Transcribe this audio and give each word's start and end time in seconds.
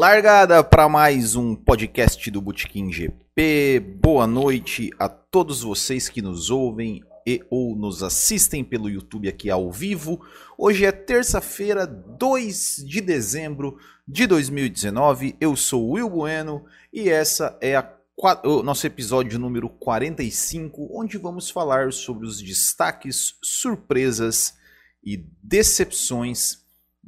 Largada 0.00 0.64
para 0.64 0.88
mais 0.88 1.36
um 1.36 1.54
podcast 1.54 2.30
do 2.30 2.40
Botequim 2.40 2.90
GP. 2.90 3.98
Boa 4.00 4.26
noite 4.26 4.88
a 4.98 5.10
todos 5.10 5.60
vocês 5.60 6.08
que 6.08 6.22
nos 6.22 6.48
ouvem 6.48 7.02
e 7.26 7.44
ou 7.50 7.76
nos 7.76 8.02
assistem 8.02 8.64
pelo 8.64 8.88
YouTube 8.88 9.28
aqui 9.28 9.50
ao 9.50 9.70
vivo. 9.70 10.18
Hoje 10.56 10.86
é 10.86 10.90
terça-feira, 10.90 11.86
2 11.86 12.76
de 12.88 13.02
dezembro 13.02 13.76
de 14.08 14.26
2019. 14.26 15.36
Eu 15.38 15.54
sou 15.54 15.86
o 15.86 15.90
Will 15.90 16.08
Bueno 16.08 16.64
e 16.90 17.10
essa 17.10 17.58
é 17.60 17.76
a, 17.76 17.86
o 18.42 18.62
nosso 18.62 18.86
episódio 18.86 19.38
número 19.38 19.68
45, 19.68 20.98
onde 20.98 21.18
vamos 21.18 21.50
falar 21.50 21.92
sobre 21.92 22.26
os 22.26 22.40
destaques, 22.40 23.34
surpresas 23.42 24.54
e 25.04 25.18
decepções 25.42 26.59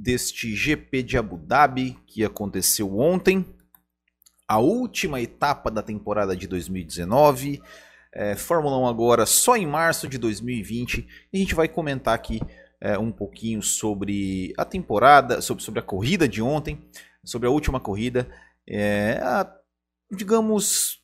deste 0.02 0.52
GP 0.52 1.04
de 1.04 1.16
Abu 1.16 1.38
Dhabi 1.38 1.96
que 2.06 2.24
aconteceu 2.24 2.98
ontem, 2.98 3.46
a 4.48 4.58
última 4.58 5.20
etapa 5.20 5.70
da 5.70 5.80
temporada 5.80 6.36
de 6.36 6.48
2019. 6.48 7.62
É, 8.12 8.34
Fórmula 8.34 8.76
1 8.78 8.86
agora 8.88 9.24
só 9.24 9.56
em 9.56 9.66
março 9.66 10.08
de 10.08 10.18
2020 10.18 11.06
e 11.32 11.36
a 11.36 11.40
gente 11.40 11.54
vai 11.54 11.68
comentar 11.68 12.14
aqui 12.14 12.40
é, 12.80 12.98
um 12.98 13.12
pouquinho 13.12 13.62
sobre 13.62 14.52
a 14.58 14.64
temporada, 14.64 15.40
sobre, 15.40 15.62
sobre 15.62 15.78
a 15.78 15.84
corrida 15.84 16.28
de 16.28 16.42
ontem, 16.42 16.84
sobre 17.24 17.46
a 17.46 17.50
última 17.50 17.78
corrida, 17.78 18.28
é, 18.68 19.20
a, 19.22 19.50
digamos, 20.10 21.00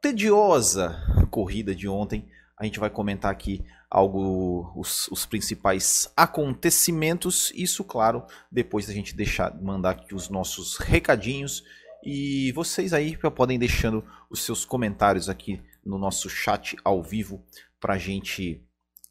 tediosa 0.00 0.96
corrida 1.30 1.74
de 1.74 1.86
ontem. 1.86 2.26
A 2.58 2.64
gente 2.64 2.80
vai 2.80 2.88
comentar 2.88 3.30
aqui 3.30 3.62
algo, 3.90 4.72
os, 4.76 5.08
os, 5.08 5.24
principais 5.24 6.12
acontecimentos. 6.16 7.52
Isso, 7.54 7.82
claro, 7.82 8.24
depois 8.50 8.86
da 8.86 8.92
gente 8.92 9.14
deixar, 9.14 9.54
mandar 9.60 9.90
aqui 9.90 10.14
os 10.14 10.28
nossos 10.28 10.76
recadinhos. 10.76 11.64
E 12.04 12.52
vocês 12.52 12.92
aí 12.92 13.16
podem 13.16 13.58
deixando 13.58 14.04
os 14.30 14.42
seus 14.42 14.64
comentários 14.64 15.28
aqui 15.28 15.60
no 15.84 15.98
nosso 15.98 16.28
chat 16.28 16.76
ao 16.84 17.02
vivo 17.02 17.42
para 17.80 17.98
gente 17.98 18.62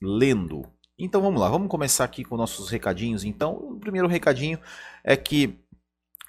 lendo. 0.01 0.63
Então 0.99 1.21
vamos 1.21 1.39
lá, 1.39 1.49
vamos 1.49 1.67
começar 1.67 2.03
aqui 2.03 2.23
com 2.23 2.37
nossos 2.37 2.69
recadinhos. 2.69 3.23
Então, 3.23 3.53
o 3.53 3.79
primeiro 3.79 4.07
recadinho 4.07 4.59
é 5.03 5.15
que 5.15 5.59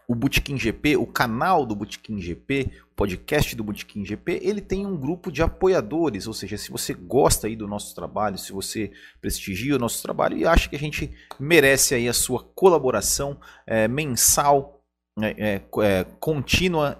o 0.09 0.15
Bootkin 0.15 0.57
GP, 0.57 0.97
o 0.97 1.07
canal 1.07 1.67
do 1.67 1.77
Bootkin 1.77 2.19
GP, 2.19 2.71
o 2.93 2.95
podcast 2.97 3.55
do 3.55 3.63
Bootkin 3.63 4.07
GP, 4.07 4.41
ele 4.43 4.63
tem 4.63 4.87
um 4.87 4.97
grupo 4.97 5.31
de 5.31 5.43
apoiadores, 5.43 6.27
ou 6.27 6.33
seja, 6.33 6.57
se 6.57 6.71
você 6.71 6.95
gosta 6.95 7.47
aí 7.47 7.55
do 7.55 7.69
nosso 7.69 7.95
trabalho, 7.95 8.39
se 8.39 8.51
você 8.51 8.91
prestigia 9.21 9.77
o 9.77 9.79
nosso 9.79 10.03
trabalho 10.03 10.39
e 10.39 10.47
acha 10.47 10.67
que 10.67 10.77
a 10.77 10.79
gente 10.79 11.15
merece 11.39 11.95
aí 11.95 12.09
a 12.09 12.15
sua 12.15 12.43
colaboração 12.43 13.39
é, 13.67 13.87
mensal, 13.87 14.83
é, 15.21 15.61
é, 15.83 16.05
contínua, 16.19 16.99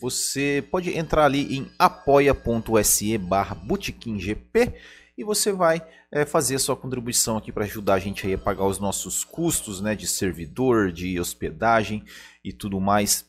você 0.00 0.64
pode 0.70 0.96
entrar 0.96 1.26
ali 1.26 1.58
em 1.58 1.70
apoia.se 1.78 3.18
barra 3.18 3.54
GP 4.16 4.74
e 5.20 5.24
você 5.24 5.52
vai 5.52 5.82
é, 6.10 6.24
fazer 6.24 6.54
a 6.54 6.58
sua 6.58 6.74
contribuição 6.74 7.36
aqui 7.36 7.52
para 7.52 7.64
ajudar 7.64 7.94
a 7.94 7.98
gente 7.98 8.26
aí 8.26 8.32
a 8.32 8.38
pagar 8.38 8.64
os 8.64 8.78
nossos 8.78 9.22
custos 9.22 9.78
né, 9.78 9.94
de 9.94 10.06
servidor, 10.06 10.90
de 10.90 11.20
hospedagem 11.20 12.02
e 12.42 12.54
tudo 12.54 12.80
mais. 12.80 13.28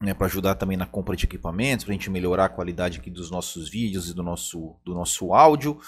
Né, 0.00 0.12
para 0.12 0.26
ajudar 0.26 0.56
também 0.56 0.76
na 0.76 0.84
compra 0.84 1.14
de 1.14 1.26
equipamentos, 1.26 1.84
para 1.84 1.92
a 1.92 1.96
gente 1.96 2.10
melhorar 2.10 2.46
a 2.46 2.48
qualidade 2.48 2.98
aqui 2.98 3.08
dos 3.08 3.30
nossos 3.30 3.68
vídeos 3.68 4.10
e 4.10 4.14
do 4.14 4.20
nosso, 4.20 4.74
do 4.84 4.94
nosso 4.94 5.32
áudio. 5.32 5.80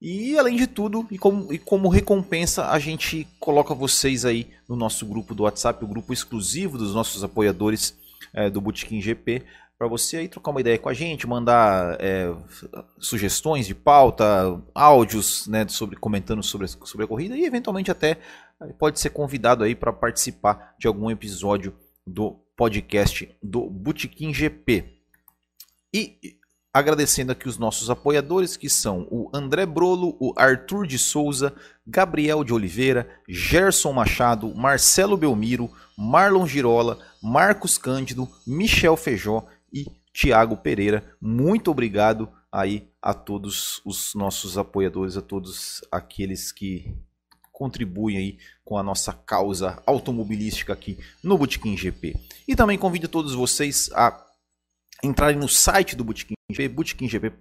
E 0.00 0.36
além 0.36 0.56
de 0.56 0.66
tudo, 0.66 1.06
e 1.12 1.16
como, 1.16 1.52
e 1.52 1.58
como 1.60 1.88
recompensa, 1.88 2.66
a 2.66 2.78
gente 2.80 3.24
coloca 3.38 3.72
vocês 3.72 4.24
aí 4.24 4.50
no 4.68 4.74
nosso 4.74 5.06
grupo 5.06 5.32
do 5.32 5.44
WhatsApp, 5.44 5.84
o 5.84 5.86
grupo 5.86 6.12
exclusivo 6.12 6.76
dos 6.76 6.92
nossos 6.92 7.22
apoiadores 7.22 7.96
é, 8.34 8.50
do 8.50 8.60
Bootkin 8.60 9.00
GP, 9.00 9.44
para 9.82 9.88
você 9.88 10.18
aí 10.18 10.28
trocar 10.28 10.52
uma 10.52 10.60
ideia 10.60 10.78
com 10.78 10.88
a 10.88 10.94
gente, 10.94 11.26
mandar 11.26 11.96
é, 11.98 12.32
sugestões 13.00 13.66
de 13.66 13.74
pauta, 13.74 14.24
áudios, 14.72 15.48
né, 15.48 15.66
sobre 15.66 15.96
comentando 15.96 16.40
sobre, 16.40 16.68
sobre 16.68 17.04
a 17.04 17.08
corrida 17.08 17.36
e 17.36 17.44
eventualmente 17.44 17.90
até 17.90 18.16
pode 18.78 19.00
ser 19.00 19.10
convidado 19.10 19.64
aí 19.64 19.74
para 19.74 19.92
participar 19.92 20.76
de 20.78 20.86
algum 20.86 21.10
episódio 21.10 21.74
do 22.06 22.38
podcast 22.56 23.28
do 23.42 23.68
Botequim 23.68 24.32
GP. 24.32 24.84
E 25.92 26.16
agradecendo 26.72 27.32
aqui 27.32 27.48
os 27.48 27.58
nossos 27.58 27.90
apoiadores, 27.90 28.56
que 28.56 28.70
são 28.70 29.08
o 29.10 29.28
André 29.34 29.66
Brolo, 29.66 30.16
o 30.20 30.32
Arthur 30.36 30.86
de 30.86 30.96
Souza, 30.96 31.52
Gabriel 31.84 32.44
de 32.44 32.54
Oliveira, 32.54 33.10
Gerson 33.28 33.92
Machado, 33.92 34.54
Marcelo 34.54 35.16
Belmiro, 35.16 35.68
Marlon 35.98 36.46
Girola, 36.46 37.00
Marcos 37.20 37.76
Cândido, 37.76 38.28
Michel 38.46 38.96
Feijó 38.96 39.44
e 39.72 39.86
Tiago 40.12 40.56
Pereira. 40.56 41.16
Muito 41.20 41.70
obrigado 41.70 42.28
aí 42.50 42.88
a 43.00 43.14
todos 43.14 43.80
os 43.84 44.14
nossos 44.14 44.58
apoiadores, 44.58 45.16
a 45.16 45.22
todos 45.22 45.80
aqueles 45.90 46.52
que 46.52 46.94
contribuem 47.50 48.16
aí 48.16 48.38
com 48.64 48.76
a 48.76 48.82
nossa 48.82 49.12
causa 49.12 49.82
automobilística 49.86 50.72
aqui 50.72 50.98
no 51.22 51.38
Botequim 51.38 51.76
GP. 51.76 52.16
E 52.46 52.56
também 52.56 52.76
convido 52.76 53.08
todos 53.08 53.34
vocês 53.34 53.90
a 53.94 54.26
entrarem 55.02 55.36
no 55.36 55.48
site 55.48 55.96
do 55.96 56.04
Botequim 56.04 56.34
GP. 56.50 57.32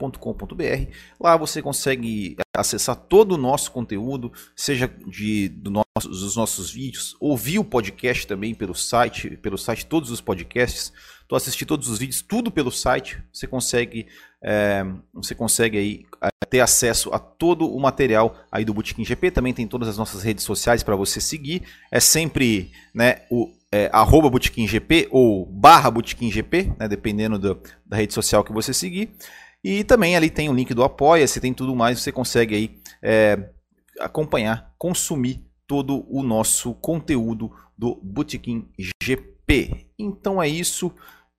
Lá 1.19 1.37
você 1.37 1.61
consegue 1.61 2.37
acessar 2.55 2.95
todo 2.95 3.33
o 3.33 3.37
nosso 3.37 3.71
conteúdo, 3.71 4.31
seja 4.55 4.87
de, 5.07 5.49
do 5.49 5.69
nosso, 5.69 6.09
dos 6.09 6.35
nossos 6.35 6.71
vídeos, 6.71 7.15
ouvir 7.19 7.59
o 7.59 7.63
podcast 7.63 8.25
também 8.25 8.53
pelo 8.53 8.73
site, 8.73 9.37
pelo 9.37 9.57
site 9.57 9.85
todos 9.85 10.11
os 10.11 10.21
podcasts 10.21 10.91
Tu 11.31 11.35
assistir 11.37 11.65
todos 11.65 11.87
os 11.87 11.97
vídeos, 11.97 12.21
tudo 12.21 12.51
pelo 12.51 12.69
site. 12.69 13.23
Você 13.31 13.47
consegue, 13.47 14.05
é, 14.43 14.85
você 15.13 15.33
consegue 15.33 15.77
aí 15.77 16.05
é, 16.21 16.45
ter 16.45 16.59
acesso 16.59 17.09
a 17.13 17.19
todo 17.19 17.73
o 17.73 17.79
material 17.79 18.35
aí 18.51 18.65
do 18.65 18.73
Bootkin 18.73 19.05
GP. 19.05 19.31
Também 19.31 19.53
tem 19.53 19.65
todas 19.65 19.87
as 19.87 19.97
nossas 19.97 20.23
redes 20.23 20.43
sociais 20.43 20.83
para 20.83 20.93
você 20.93 21.21
seguir. 21.21 21.61
É 21.89 22.01
sempre 22.01 22.73
né, 22.93 23.21
o 23.31 23.49
é, 23.71 23.89
arroba 23.93 24.29
GP 24.41 25.07
ou 25.09 25.45
barra 25.45 25.89
GP, 26.03 26.73
né, 26.77 26.89
dependendo 26.89 27.39
do, 27.39 27.57
da 27.85 27.95
rede 27.95 28.13
social 28.13 28.43
que 28.43 28.51
você 28.51 28.73
seguir. 28.73 29.15
E 29.63 29.85
também 29.85 30.17
ali 30.17 30.29
tem 30.29 30.49
o 30.49 30.53
link 30.53 30.73
do 30.73 30.83
Apoia, 30.83 31.25
se 31.29 31.39
tem 31.39 31.53
tudo 31.53 31.73
mais, 31.73 32.01
você 32.01 32.11
consegue 32.11 32.55
aí 32.55 32.77
é, 33.01 33.51
acompanhar, 34.01 34.73
consumir 34.77 35.45
todo 35.65 36.05
o 36.09 36.23
nosso 36.23 36.73
conteúdo 36.73 37.49
do 37.77 37.95
Botequim 38.03 38.67
GP. 39.01 39.87
Então 39.97 40.43
é 40.43 40.49
isso. 40.49 40.93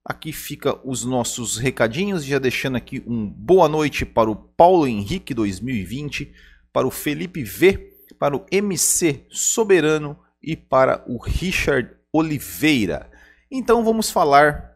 Aqui 0.05 0.33
fica 0.33 0.77
os 0.85 1.05
nossos 1.05 1.55
recadinhos, 1.55 2.25
já 2.25 2.37
deixando 2.37 2.75
aqui 2.75 3.01
um 3.07 3.25
boa 3.25 3.69
noite 3.69 4.05
para 4.05 4.29
o 4.29 4.35
Paulo 4.35 4.85
Henrique 4.85 5.33
2020, 5.33 6.29
para 6.73 6.85
o 6.85 6.91
Felipe 6.91 7.41
V, 7.41 7.95
para 8.19 8.35
o 8.35 8.45
MC 8.51 9.25
Soberano 9.29 10.19
e 10.41 10.57
para 10.57 11.05
o 11.07 11.17
Richard 11.17 11.89
Oliveira. 12.11 13.09
Então 13.49 13.81
vamos 13.81 14.11
falar 14.11 14.72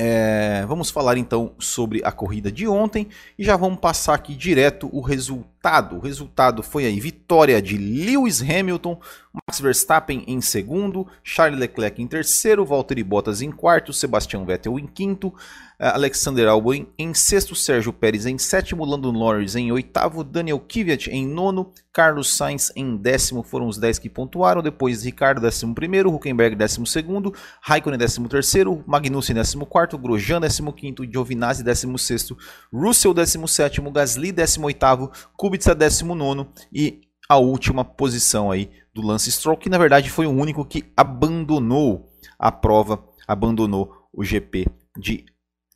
é, 0.00 0.64
vamos 0.68 0.90
falar 0.90 1.18
então 1.18 1.56
sobre 1.58 2.00
a 2.04 2.12
corrida 2.12 2.52
de 2.52 2.68
ontem 2.68 3.08
e 3.36 3.42
já 3.42 3.56
vamos 3.56 3.80
passar 3.80 4.14
aqui 4.14 4.36
direto 4.36 4.88
o 4.92 5.00
resultado. 5.00 5.96
O 5.96 5.98
resultado 5.98 6.62
foi 6.62 6.86
aí 6.86 7.00
vitória 7.00 7.60
de 7.60 7.76
Lewis 7.76 8.40
Hamilton, 8.40 9.00
Max 9.32 9.60
Verstappen 9.60 10.22
em 10.28 10.40
segundo, 10.40 11.04
Charles 11.24 11.58
Leclerc 11.58 12.00
em 12.00 12.06
terceiro, 12.06 12.64
Valtteri 12.64 13.02
Bottas 13.02 13.42
em 13.42 13.50
quarto, 13.50 13.92
Sebastian 13.92 14.44
Vettel 14.44 14.78
em 14.78 14.86
quinto, 14.86 15.34
Alexander 15.80 16.48
Albon 16.48 16.86
em 16.98 17.14
sexto, 17.14 17.54
Sérgio 17.54 17.92
Pérez 17.92 18.26
em 18.26 18.36
sétimo, 18.36 18.84
Lando 18.84 19.12
Norris 19.12 19.54
em 19.54 19.70
oitavo, 19.70 20.24
Daniel 20.24 20.58
Kvyat 20.58 21.08
em 21.08 21.24
nono, 21.24 21.72
Carlos 21.92 22.36
Sainz 22.36 22.72
em 22.74 22.96
décimo, 22.96 23.44
foram 23.44 23.68
os 23.68 23.78
dez 23.78 23.96
que 23.96 24.10
pontuaram, 24.10 24.60
depois 24.60 25.04
Ricardo 25.04 25.40
décimo 25.40 25.76
primeiro, 25.76 26.12
Huckenberg 26.12 26.56
décimo 26.56 26.84
segundo, 26.84 27.32
Raikkonen 27.60 27.96
décimo 27.96 28.28
terceiro, 28.28 28.82
Magnussen 28.88 29.34
décimo 29.34 29.64
quarto, 29.64 29.96
Grosjean 29.96 30.40
décimo 30.40 30.72
quinto, 30.72 31.04
Giovinazzi 31.04 31.62
décimo 31.62 31.96
sexto, 31.96 32.36
Russell 32.72 33.14
décimo 33.14 33.46
sétimo, 33.46 33.92
Gasly 33.92 34.32
décimo 34.32 34.66
oitavo, 34.66 35.12
Kubica 35.36 35.76
décimo 35.76 36.16
nono 36.16 36.52
e 36.72 37.02
a 37.28 37.36
última 37.36 37.84
posição 37.84 38.50
aí 38.50 38.68
do 38.92 39.00
Lance 39.00 39.30
Stroll, 39.30 39.56
que 39.56 39.68
na 39.68 39.78
verdade 39.78 40.10
foi 40.10 40.26
o 40.26 40.30
único 40.30 40.64
que 40.64 40.90
abandonou 40.96 42.10
a 42.36 42.50
prova, 42.50 43.04
abandonou 43.28 44.08
o 44.12 44.24
GP 44.24 44.66
de 44.98 45.24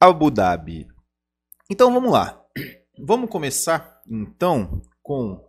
Abu 0.02 0.32
Dhabi. 0.32 0.88
Então 1.70 1.92
vamos 1.92 2.10
lá. 2.10 2.44
Vamos 2.98 3.30
começar 3.30 4.02
então 4.08 4.82
com 5.00 5.40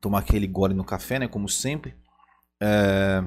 tomar 0.00 0.20
aquele 0.20 0.46
gole 0.46 0.72
no 0.72 0.86
café, 0.86 1.18
né? 1.18 1.28
Como 1.28 1.50
sempre. 1.50 1.94
É... 2.62 3.22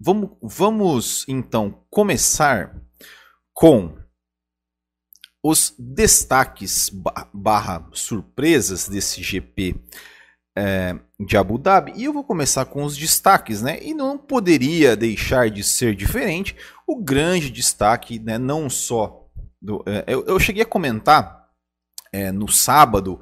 Vamos, 0.00 0.36
vamos 0.42 1.24
então 1.28 1.86
começar 1.88 2.74
com 3.52 3.96
os 5.40 5.72
destaques 5.78 6.90
barra 7.32 7.88
surpresas 7.92 8.88
desse 8.88 9.22
GP 9.22 9.76
é, 10.56 10.98
de 11.18 11.36
Abu 11.36 11.56
Dhabi. 11.56 11.92
E 11.96 12.04
eu 12.04 12.12
vou 12.12 12.24
começar 12.24 12.64
com 12.64 12.82
os 12.82 12.96
destaques, 12.96 13.62
né? 13.62 13.78
E 13.82 13.94
não 13.94 14.18
poderia 14.18 14.96
deixar 14.96 15.48
de 15.50 15.62
ser 15.62 15.94
diferente 15.94 16.56
o 16.92 17.02
grande 17.02 17.50
destaque, 17.50 18.18
né? 18.18 18.38
Não 18.38 18.68
só 18.68 19.28
do, 19.60 19.82
é, 19.86 20.04
eu, 20.06 20.24
eu, 20.26 20.38
cheguei 20.38 20.62
a 20.62 20.66
comentar 20.66 21.48
é, 22.12 22.32
no 22.32 22.48
sábado 22.48 23.20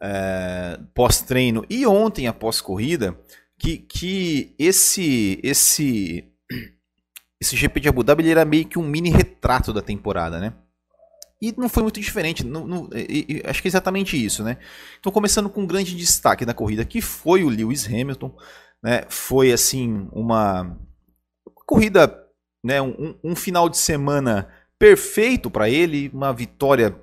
é, 0.00 0.78
pós-treino 0.94 1.64
e 1.70 1.86
ontem 1.86 2.26
após 2.26 2.60
corrida 2.60 3.18
que, 3.58 3.78
que 3.78 4.54
esse 4.58 5.40
esse 5.42 6.24
esse 7.40 7.56
GP 7.56 7.80
de 7.80 7.88
Abu 7.88 8.02
Dhabi 8.02 8.30
era 8.30 8.44
meio 8.44 8.66
que 8.66 8.78
um 8.78 8.86
mini 8.86 9.10
retrato 9.10 9.72
da 9.72 9.80
temporada, 9.80 10.38
né? 10.38 10.52
E 11.40 11.54
não 11.56 11.70
foi 11.70 11.82
muito 11.82 11.98
diferente, 11.98 12.44
não, 12.44 12.66
não, 12.66 12.90
e, 12.92 13.24
e, 13.26 13.42
acho 13.48 13.62
que 13.62 13.68
é 13.68 13.70
exatamente 13.70 14.22
isso, 14.22 14.44
né? 14.44 14.58
Então, 14.98 15.10
começando 15.10 15.48
com 15.48 15.62
um 15.62 15.66
grande 15.66 15.96
destaque 15.96 16.44
da 16.44 16.52
corrida, 16.52 16.84
que 16.84 17.00
foi 17.00 17.42
o 17.42 17.48
Lewis 17.48 17.86
Hamilton, 17.86 18.36
né? 18.82 19.04
Foi, 19.08 19.50
assim, 19.50 20.06
uma 20.12 20.78
corrida, 21.64 22.14
né? 22.62 22.80
Um, 22.80 23.14
um 23.22 23.36
final 23.36 23.68
de 23.68 23.78
semana 23.78 24.48
perfeito 24.78 25.50
para 25.50 25.68
ele, 25.68 26.10
uma 26.12 26.32
vitória 26.32 26.98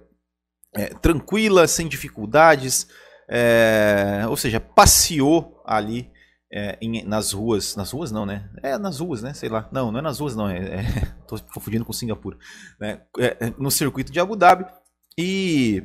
é, 0.76 0.88
tranquila, 0.88 1.68
sem 1.68 1.88
dificuldades, 1.88 2.88
é, 3.30 4.24
ou 4.28 4.38
seja, 4.38 4.60
passeou 4.60 5.62
ali 5.66 6.12
é, 6.52 6.78
em, 6.82 7.04
nas 7.04 7.34
ruas, 7.34 7.76
nas 7.76 7.92
ruas 7.92 8.12
não, 8.12 8.26
né? 8.26 8.50
É 8.64 8.78
nas 8.78 9.00
ruas, 9.00 9.22
né? 9.22 9.34
Sei 9.34 9.50
lá. 9.50 9.68
Não, 9.72 9.92
não 9.92 10.00
é 10.00 10.02
nas 10.02 10.20
ruas 10.20 10.36
não. 10.36 10.50
É, 10.50 10.58
é 10.58 10.84
tô 11.28 11.38
confundindo 11.54 11.86
com 11.86 11.94
Singapura. 11.94 12.38
Né? 12.80 13.02
É, 13.20 13.26
é, 13.48 13.54
no 13.58 13.70
circuito 13.70 14.12
de 14.12 14.20
Abu 14.20 14.36
Dhabi 14.36 14.66
e 15.18 15.84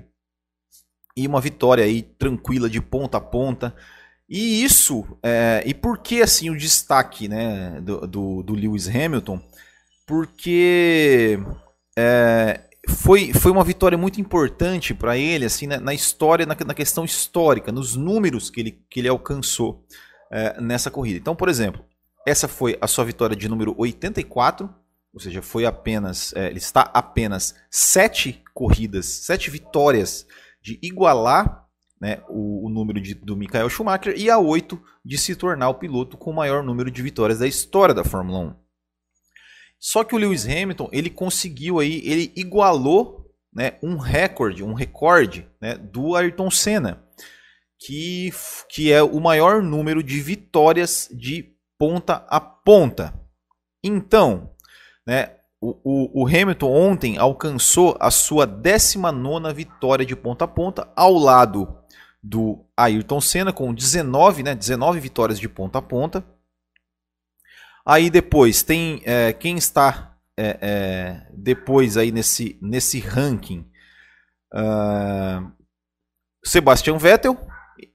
e 1.15 1.27
uma 1.27 1.43
vitória 1.43 1.85
aí 1.85 2.03
tranquila 2.03 2.71
de 2.71 2.81
ponta 2.81 3.19
a 3.19 3.21
ponta. 3.21 3.75
E 4.35 4.65
isso, 4.65 5.05
é, 5.23 5.63
e 5.67 5.75
por 5.75 5.99
que 5.99 6.23
assim 6.23 6.49
o 6.49 6.57
destaque 6.57 7.29
né, 7.29 7.79
do, 7.83 8.07
do, 8.07 8.43
do 8.43 8.55
Lewis 8.55 8.89
Hamilton? 8.89 9.39
Porque 10.07 11.39
é, 11.99 12.61
foi, 12.89 13.35
foi 13.35 13.53
uma 13.53 13.63
vitória 13.63 13.99
muito 13.99 14.23
importante 14.23 14.95
para 14.95 15.19
ele 15.19 15.45
assim 15.45 15.67
na, 15.67 15.79
na 15.79 15.93
história, 15.93 16.47
na, 16.47 16.57
na, 16.67 16.73
questão 16.73 17.05
histórica, 17.05 17.71
nos 17.71 17.95
números 17.95 18.49
que 18.49 18.61
ele, 18.61 18.83
que 18.89 19.01
ele 19.01 19.09
alcançou 19.09 19.85
é, 20.31 20.59
nessa 20.63 20.91
corrida. 20.91 21.19
Então, 21.19 21.37
por 21.37 21.51
exemplo, 21.51 21.85
essa 22.27 22.49
foi 22.49 22.79
a 22.81 22.87
sua 22.87 23.05
vitória 23.05 23.37
de 23.37 23.51
número 23.51 23.75
84, 23.77 24.75
ou 25.13 25.21
seja, 25.21 25.43
foi 25.43 25.67
apenas, 25.67 26.33
é, 26.35 26.47
ele 26.47 26.57
está 26.57 26.91
apenas 26.95 27.55
sete 27.71 28.43
corridas, 28.55 29.05
sete 29.05 29.51
vitórias 29.51 30.27
de 30.63 30.79
igualar 30.81 31.62
né, 32.03 32.21
o, 32.29 32.67
o, 32.67 32.69
número 32.69 33.01
de, 33.01 33.15
do 33.15 33.37
Michael 33.37 33.71
Schumacher 33.71 34.13
e 34.17 34.29
a 34.29 34.37
oito 34.37 34.83
de 35.05 35.17
se 35.17 35.37
tornar 35.37 35.69
o 35.69 35.77
piloto 35.77 36.17
com 36.17 36.33
o 36.33 36.35
maior 36.35 36.61
número 36.61 36.91
de 36.91 37.01
vitórias 37.01 37.39
da 37.39 37.47
história 37.47 37.95
da 37.95 38.03
Fórmula 38.03 38.41
1. 38.41 38.55
Só 39.79 40.03
que 40.03 40.13
o 40.13 40.19
Lewis 40.19 40.45
Hamilton 40.45 40.89
ele 40.91 41.09
conseguiu 41.09 41.79
aí, 41.79 42.03
ele 42.05 42.33
igualou 42.35 43.33
né, 43.55 43.79
um 43.81 43.99
recorde, 43.99 44.65
um 44.65 44.75
recorde 44.75 45.49
né, 45.61 45.77
do 45.77 46.17
Ayrton 46.17 46.51
Senna 46.51 47.07
que, 47.79 48.33
que 48.69 48.93
é 48.93 49.01
o 49.01 49.21
maior 49.21 49.63
número 49.63 50.03
de 50.03 50.21
vitórias 50.21 51.09
de 51.13 51.55
ponta 51.79 52.27
a 52.29 52.41
ponta. 52.41 53.15
Então, 53.81 54.51
né, 55.07 55.37
o, 55.61 55.77
o, 55.85 56.23
o 56.23 56.27
Hamilton 56.27 56.73
ontem 56.73 57.17
alcançou 57.17 57.97
a 58.01 58.11
sua 58.11 58.45
19 58.45 59.55
vitória 59.55 60.05
de 60.05 60.17
ponta 60.17 60.47
a 60.47 60.49
ponta, 60.49 60.93
ao 60.97 61.15
lado 61.15 61.82
do 62.23 62.65
Ayrton 62.77 63.21
Senna, 63.21 63.53
com 63.53 63.75
19, 63.75 64.43
né, 64.43 64.55
19 64.55 65.01
vitórias 65.01 65.41
de 65.41 65.49
ponta 65.49 65.79
a 65.79 65.83
ponta. 65.83 66.25
Aí 67.85 68.09
depois 68.09 68.63
tem 68.63 69.03
é, 69.05 69.33
quem 69.33 69.57
está 69.57 70.17
é, 70.39 70.59
é, 70.61 71.27
depois 71.35 71.97
aí 71.97 72.13
nesse, 72.13 72.59
nesse 72.63 73.01
ranking. 73.01 73.69
Uh, 74.55 75.51
Sebastian 76.45 76.99
Vettel, 76.99 77.39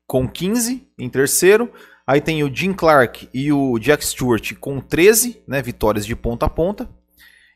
com 0.06 0.27
15 0.27 0.91
em 0.97 1.09
terceiro. 1.09 1.71
Aí 2.06 2.21
tem 2.21 2.44
o 2.44 2.53
Jim 2.53 2.74
Clark 2.74 3.29
e 3.33 3.51
o 3.51 3.77
Jack 3.79 4.06
Stewart 4.06 4.53
com 4.59 4.79
13 4.79 5.44
né, 5.47 5.62
vitórias 5.62 6.06
de 6.06 6.15
ponta 6.15 6.45
a 6.45 6.50
ponta. 6.50 6.89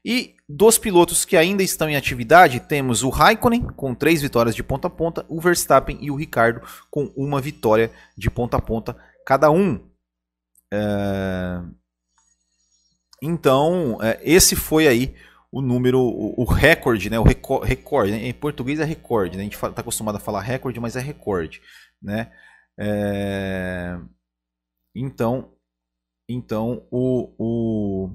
E 0.04 0.36
dos 0.50 0.78
pilotos 0.78 1.24
que 1.26 1.38
ainda 1.38 1.62
estão 1.62 1.90
em 1.90 1.96
atividade, 1.96 2.60
temos 2.60 3.04
o 3.04 3.10
Raikkonen 3.10 3.68
com 3.76 3.94
3 3.94 4.22
vitórias 4.22 4.56
de 4.56 4.64
ponta 4.64 4.88
a 4.88 4.90
ponta, 4.90 5.26
o 5.30 5.40
Verstappen 5.40 5.98
e 6.02 6.10
o 6.10 6.16
Ricardo 6.16 6.62
com 6.90 7.06
uma 7.16 7.40
vitória 7.40 7.92
de 8.18 8.30
ponta 8.30 8.58
a 8.58 8.62
ponta 8.62 8.98
cada 9.26 9.52
um. 9.52 9.80
É... 10.74 11.62
Então, 13.22 14.00
é, 14.02 14.20
esse 14.24 14.56
foi 14.56 14.88
aí 14.88 15.16
o 15.52 15.62
número, 15.62 16.00
o, 16.00 16.42
o 16.42 16.44
recorde, 16.46 17.10
né? 17.10 17.20
O 17.20 17.24
recorde, 17.24 18.12
né? 18.14 18.28
em 18.28 18.34
português 18.34 18.80
é 18.80 18.86
recorde, 18.86 19.38
né? 19.38 19.42
A 19.42 19.44
gente 19.44 19.54
está 19.54 19.82
acostumado 19.82 20.16
a 20.16 20.20
falar 20.20 20.42
recorde, 20.42 20.80
mas 20.80 20.96
é 20.96 21.00
recorde 21.00 21.62
né? 22.02 22.32
É... 22.78 24.00
Então, 24.96 25.54
então 26.28 26.88
o, 26.92 27.34
o, 27.38 28.10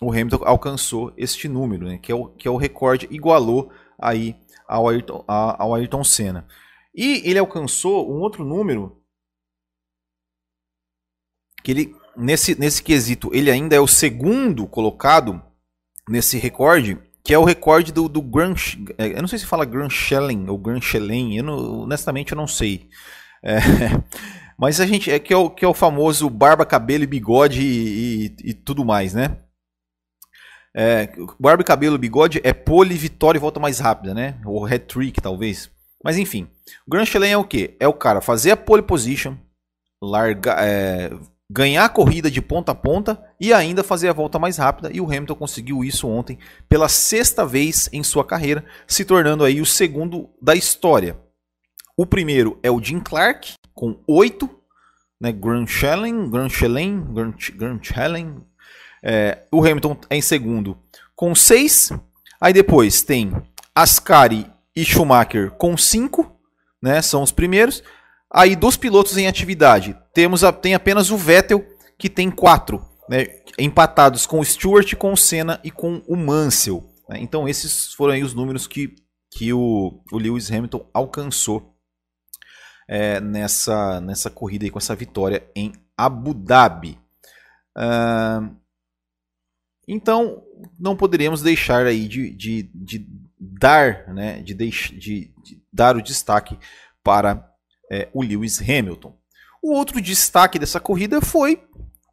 o 0.00 0.10
Hamilton 0.10 0.42
alcançou 0.44 1.12
este 1.16 1.48
número, 1.48 1.86
né? 1.86 1.98
que, 1.98 2.10
é 2.10 2.14
o, 2.14 2.26
que 2.26 2.48
é 2.48 2.50
o 2.50 2.56
recorde, 2.56 3.06
igualou 3.10 3.70
aí 3.98 4.36
ao 4.66 4.88
Ayrton, 4.88 5.24
ao 5.26 5.74
Ayrton 5.74 6.02
Senna. 6.02 6.46
E 6.94 7.22
ele 7.28 7.38
alcançou 7.38 8.10
um 8.10 8.20
outro 8.20 8.44
número 8.44 9.00
que 11.62 11.70
ele 11.70 11.96
nesse, 12.16 12.58
nesse 12.58 12.82
quesito 12.82 13.30
ele 13.34 13.50
ainda 13.50 13.76
é 13.76 13.80
o 13.80 13.86
segundo 13.86 14.66
colocado 14.66 15.42
nesse 16.08 16.38
recorde 16.38 16.98
que 17.22 17.34
é 17.34 17.38
o 17.38 17.44
recorde 17.44 17.92
do, 17.92 18.08
do 18.08 18.22
Grand, 18.22 18.56
é, 18.96 19.16
eu 19.16 19.20
não 19.20 19.28
sei 19.28 19.38
se 19.38 19.46
fala 19.46 19.64
Grand 19.64 19.90
Schelling 19.90 20.48
ou 20.48 20.58
Grand 20.58 20.80
Schelling, 20.80 21.36
eu 21.36 21.44
não, 21.44 21.82
honestamente 21.82 22.32
eu 22.32 22.36
não 22.36 22.46
sei. 22.46 22.88
É, 23.42 23.58
mas 24.58 24.80
a 24.80 24.86
gente 24.86 25.10
é 25.10 25.18
que, 25.18 25.32
é 25.32 25.36
o, 25.36 25.50
que 25.50 25.64
é 25.64 25.68
o 25.68 25.74
famoso 25.74 26.30
barba, 26.30 26.64
cabelo 26.64 27.04
e 27.04 27.06
bigode 27.06 27.60
e, 27.60 28.26
e, 28.26 28.50
e 28.50 28.54
tudo 28.54 28.84
mais, 28.84 29.12
né? 29.12 29.36
É, 30.74 31.08
barba, 31.38 31.64
cabelo, 31.64 31.98
bigode 31.98 32.40
é 32.44 32.52
pole, 32.52 32.94
vitória 32.94 33.38
e 33.38 33.40
volta 33.40 33.58
mais 33.58 33.78
rápida, 33.78 34.14
né? 34.14 34.40
Ou 34.44 34.62
head 34.64 34.84
trick, 34.84 35.20
talvez. 35.20 35.70
Mas 36.02 36.16
enfim, 36.16 36.48
o 36.86 36.90
Grand 36.90 37.04
Chelem 37.04 37.32
é 37.32 37.36
o 37.36 37.44
que? 37.44 37.76
É 37.78 37.88
o 37.88 37.92
cara 37.92 38.20
fazer 38.20 38.52
a 38.52 38.56
pole 38.56 38.82
position, 38.82 39.36
largar, 40.00 40.56
é, 40.64 41.10
ganhar 41.50 41.84
a 41.84 41.88
corrida 41.88 42.30
de 42.30 42.40
ponta 42.40 42.72
a 42.72 42.74
ponta 42.74 43.20
e 43.40 43.52
ainda 43.52 43.82
fazer 43.82 44.08
a 44.08 44.12
volta 44.12 44.38
mais 44.38 44.56
rápida. 44.56 44.90
E 44.92 45.00
o 45.00 45.06
Hamilton 45.06 45.34
conseguiu 45.34 45.84
isso 45.84 46.08
ontem 46.08 46.38
pela 46.68 46.88
sexta 46.88 47.44
vez 47.44 47.88
em 47.92 48.02
sua 48.04 48.24
carreira, 48.24 48.64
se 48.86 49.04
tornando 49.04 49.44
aí 49.44 49.60
o 49.60 49.66
segundo 49.66 50.30
da 50.40 50.54
história. 50.54 51.18
O 51.96 52.06
primeiro 52.06 52.58
é 52.62 52.70
o 52.70 52.82
Jim 52.82 53.00
Clark, 53.00 53.54
com 53.74 54.00
8, 54.06 54.48
né, 55.20 55.32
Grand 55.32 55.66
Chelem, 55.66 56.30
Grand 56.30 56.48
Chelem, 56.48 57.04
Grand, 57.12 57.34
Grand. 57.56 57.80
É, 59.02 59.42
o 59.50 59.64
Hamilton 59.64 59.96
é 60.08 60.16
em 60.16 60.22
segundo 60.22 60.78
com 61.14 61.34
6. 61.34 61.92
Aí 62.40 62.52
depois 62.52 63.02
tem 63.02 63.32
Ascari 63.74 64.50
e 64.74 64.84
Schumacher 64.84 65.50
com 65.52 65.76
5, 65.76 66.30
né, 66.82 67.02
são 67.02 67.22
os 67.22 67.32
primeiros. 67.32 67.82
Aí 68.32 68.54
dos 68.54 68.76
pilotos 68.76 69.16
em 69.16 69.26
atividade, 69.26 69.96
temos 70.14 70.44
a, 70.44 70.52
tem 70.52 70.74
apenas 70.74 71.10
o 71.10 71.16
Vettel 71.16 71.64
que 71.98 72.08
tem 72.08 72.30
4, 72.30 72.82
né, 73.08 73.26
empatados 73.58 74.26
com 74.26 74.40
o 74.40 74.44
Stewart, 74.44 74.94
com 74.94 75.12
o 75.12 75.16
Senna 75.16 75.60
e 75.64 75.70
com 75.70 76.02
o 76.06 76.16
Mansell. 76.16 76.88
Né? 77.08 77.18
Então 77.20 77.48
esses 77.48 77.92
foram 77.94 78.14
aí 78.14 78.22
os 78.22 78.34
números 78.34 78.66
que, 78.66 78.94
que 79.30 79.52
o, 79.52 80.00
o 80.10 80.18
Lewis 80.18 80.50
Hamilton 80.50 80.88
alcançou 80.94 81.74
é, 82.88 83.20
nessa, 83.20 84.00
nessa 84.00 84.30
corrida 84.30 84.64
aí, 84.64 84.70
com 84.70 84.78
essa 84.78 84.96
vitória 84.96 85.46
em 85.54 85.72
Abu 85.96 86.34
Dhabi. 86.34 86.98
Uh, 87.76 88.59
então, 89.92 90.44
não 90.78 90.94
poderíamos 90.94 91.42
deixar 91.42 91.84
aí 91.84 92.06
de, 92.06 92.30
de, 92.30 92.70
de 92.72 93.06
dar, 93.36 94.06
né, 94.14 94.40
de, 94.40 94.54
deix, 94.54 94.92
de, 94.92 95.34
de, 95.42 95.60
dar 95.72 95.96
o 95.96 96.02
destaque 96.02 96.56
para 97.02 97.52
é, 97.90 98.08
o 98.14 98.22
Lewis 98.22 98.60
Hamilton. 98.60 99.18
O 99.60 99.74
outro 99.74 100.00
destaque 100.00 100.60
dessa 100.60 100.78
corrida 100.78 101.20
foi 101.20 101.60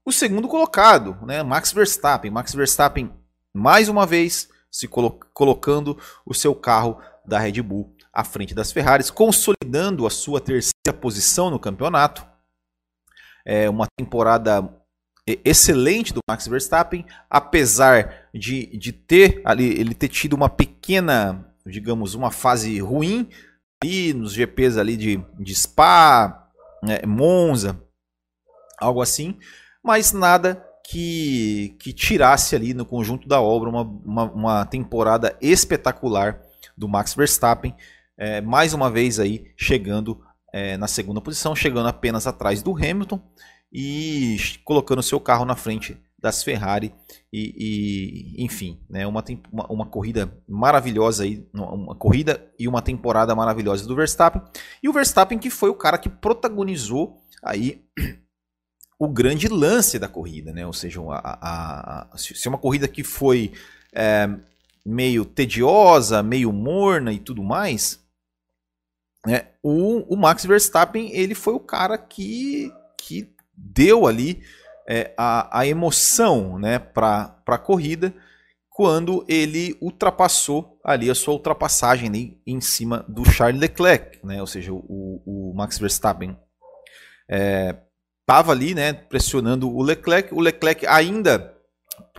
o 0.03 0.11
segundo 0.11 0.47
colocado, 0.47 1.19
né, 1.23 1.43
Max 1.43 1.71
Verstappen. 1.71 2.31
Max 2.31 2.55
Verstappen, 2.55 3.13
mais 3.53 3.89
uma 3.89 4.07
vez, 4.07 4.49
se 4.71 4.87
colo 4.87 5.19
colocando 5.31 5.99
o 6.25 6.33
seu 6.33 6.55
carro 6.55 6.99
da 7.23 7.37
Red 7.37 7.61
Bull 7.61 7.95
à 8.11 8.23
frente 8.23 8.55
das 8.55 8.71
Ferraris, 8.71 9.11
consolidando 9.11 10.07
a 10.07 10.09
sua 10.09 10.41
terceira 10.41 10.97
posição 10.99 11.51
no 11.51 11.59
campeonato. 11.59 12.25
É 13.45 13.69
uma 13.69 13.85
temporada 13.95 14.67
excelente 15.27 16.13
do 16.13 16.21
Max 16.29 16.47
Verstappen, 16.47 17.05
apesar 17.29 18.29
de, 18.33 18.67
de 18.77 18.91
ter 18.91 19.41
ali 19.43 19.65
ele 19.65 19.93
ter 19.93 20.07
tido 20.07 20.33
uma 20.33 20.49
pequena, 20.49 21.45
digamos, 21.65 22.15
uma 22.15 22.31
fase 22.31 22.79
ruim 22.79 23.27
ali 23.83 24.13
nos 24.13 24.33
GPs 24.33 24.77
ali 24.77 24.95
de, 24.95 25.23
de 25.37 25.55
Spa, 25.55 26.49
né, 26.81 27.01
Monza, 27.05 27.81
algo 28.79 29.01
assim, 29.01 29.37
mas 29.83 30.13
nada 30.13 30.63
que, 30.89 31.75
que 31.79 31.91
tirasse 31.91 32.55
ali 32.55 32.73
no 32.73 32.85
conjunto 32.85 33.27
da 33.27 33.41
obra 33.41 33.69
uma, 33.69 33.81
uma, 33.81 34.23
uma 34.31 34.65
temporada 34.65 35.37
espetacular 35.41 36.41
do 36.77 36.87
Max 36.87 37.13
Verstappen, 37.13 37.75
é, 38.17 38.39
mais 38.41 38.73
uma 38.73 38.89
vez 38.89 39.19
aí 39.19 39.51
chegando 39.57 40.23
é, 40.53 40.77
na 40.77 40.87
segunda 40.87 41.19
posição, 41.19 41.55
chegando 41.55 41.89
apenas 41.89 42.25
atrás 42.25 42.63
do 42.63 42.75
Hamilton 42.75 43.21
e 43.71 44.37
colocando 44.63 45.03
seu 45.03 45.19
carro 45.19 45.45
na 45.45 45.55
frente 45.55 45.97
das 46.19 46.43
Ferrari 46.43 46.93
e, 47.31 48.35
e 48.37 48.43
enfim, 48.43 48.81
né, 48.89 49.05
uma, 49.05 49.23
uma, 49.51 49.67
uma, 49.67 49.85
corrida 49.85 50.33
maravilhosa 50.47 51.23
aí, 51.23 51.47
uma 51.53 51.95
corrida 51.95 52.51
e 52.57 52.67
uma 52.67 52.81
temporada 52.81 53.35
maravilhosa 53.35 53.85
do 53.85 53.95
Verstappen 53.95 54.41
e 54.81 54.89
o 54.89 54.93
Verstappen 54.93 55.37
que 55.37 55.51
foi 55.51 55.69
o 55.69 55.75
cara 55.75 55.97
que 55.97 56.09
protagonizou 56.09 57.23
aí 57.43 57.85
o 58.99 59.07
grande 59.07 59.47
lance 59.47 59.99
da 59.99 60.07
corrida, 60.07 60.51
né? 60.51 60.65
Ou 60.65 60.73
seja, 60.73 60.99
a, 61.01 61.17
a, 61.17 62.07
a, 62.11 62.17
se 62.17 62.47
é 62.47 62.49
uma 62.49 62.57
corrida 62.57 62.87
que 62.87 63.03
foi 63.03 63.53
é, 63.93 64.27
meio 64.83 65.23
tediosa, 65.23 66.23
meio 66.23 66.51
morna 66.51 67.13
e 67.13 67.19
tudo 67.19 67.43
mais, 67.43 68.03
né? 69.25 69.49
O, 69.61 70.13
o, 70.13 70.17
Max 70.17 70.45
Verstappen 70.45 71.11
ele 71.13 71.35
foi 71.35 71.53
o 71.53 71.59
cara 71.59 71.97
que, 71.97 72.71
que 72.99 73.35
deu 73.57 74.05
ali 74.05 74.43
é, 74.87 75.13
a, 75.17 75.59
a 75.59 75.67
emoção, 75.67 76.59
né? 76.59 76.77
Para 76.77 77.41
a 77.47 77.57
corrida 77.57 78.13
quando 78.69 79.25
ele 79.27 79.75
ultrapassou 79.81 80.79
ali 80.85 81.09
a 81.09 81.15
sua 81.15 81.33
ultrapassagem 81.33 82.07
ali 82.07 82.41
em 82.45 82.61
cima 82.61 83.03
do 83.07 83.25
Charles 83.25 83.59
Leclerc, 83.59 84.19
né? 84.23 84.39
Ou 84.39 84.45
seja, 84.45 84.71
o, 84.71 85.19
o 85.25 85.51
Max 85.55 85.79
Verstappen 85.79 86.37
é, 87.27 87.75
estava 88.21 88.51
ali, 88.51 88.75
né, 88.75 88.93
pressionando 88.93 89.73
o 89.73 89.81
Leclerc. 89.81 90.31
O 90.31 90.39
Leclerc 90.39 90.85
ainda 90.85 91.55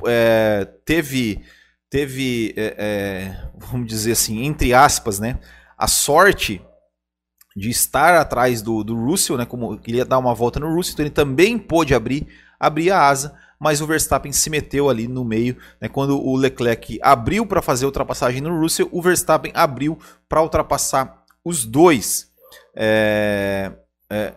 é, 0.06 0.66
teve, 0.84 1.44
teve 1.88 2.54
é, 2.56 2.74
é, 2.76 3.50
vamos 3.54 3.86
dizer 3.86 4.12
assim, 4.12 4.44
entre 4.44 4.74
aspas, 4.74 5.20
né, 5.20 5.38
a 5.76 5.86
sorte 5.86 6.60
de 7.58 7.70
estar 7.70 8.14
atrás 8.14 8.62
do, 8.62 8.84
do 8.84 8.94
Russell, 8.94 9.36
né, 9.36 9.44
como 9.44 9.76
queria 9.78 10.04
dar 10.04 10.18
uma 10.18 10.34
volta 10.34 10.60
no 10.60 10.72
Russell, 10.72 10.92
então 10.92 11.04
ele 11.04 11.10
também 11.10 11.58
pôde 11.58 11.94
abrir, 11.94 12.26
abrir 12.58 12.90
a 12.92 13.02
asa, 13.02 13.34
mas 13.58 13.80
o 13.80 13.86
Verstappen 13.86 14.30
se 14.30 14.48
meteu 14.48 14.88
ali 14.88 15.08
no 15.08 15.24
meio, 15.24 15.56
né, 15.80 15.88
quando 15.88 16.16
o 16.16 16.36
Leclerc 16.36 17.00
abriu 17.02 17.44
para 17.44 17.60
fazer 17.60 17.84
a 17.84 17.88
ultrapassagem 17.88 18.40
no 18.40 18.60
Russell, 18.60 18.88
o 18.92 19.02
Verstappen 19.02 19.50
abriu 19.54 19.98
para 20.28 20.42
ultrapassar 20.42 21.24
os 21.44 21.64
dois. 21.64 22.28
É, 22.76 23.72
é, 24.10 24.32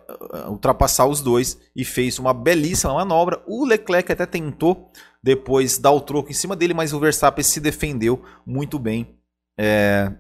ultrapassar 0.50 1.06
os 1.06 1.22
dois 1.22 1.58
e 1.76 1.86
fez 1.86 2.20
uma 2.20 2.34
belíssima 2.34 2.94
manobra. 2.94 3.42
O 3.48 3.66
Leclerc 3.66 4.12
até 4.12 4.26
tentou 4.26 4.92
depois 5.24 5.78
dar 5.78 5.92
o 5.92 6.02
troco 6.02 6.30
em 6.30 6.34
cima 6.34 6.56
dele, 6.56 6.74
mas 6.74 6.92
o 6.92 7.00
Verstappen 7.00 7.44
se 7.44 7.60
defendeu 7.60 8.22
muito 8.46 8.78
bem 8.78 9.16
é, 9.58 10.12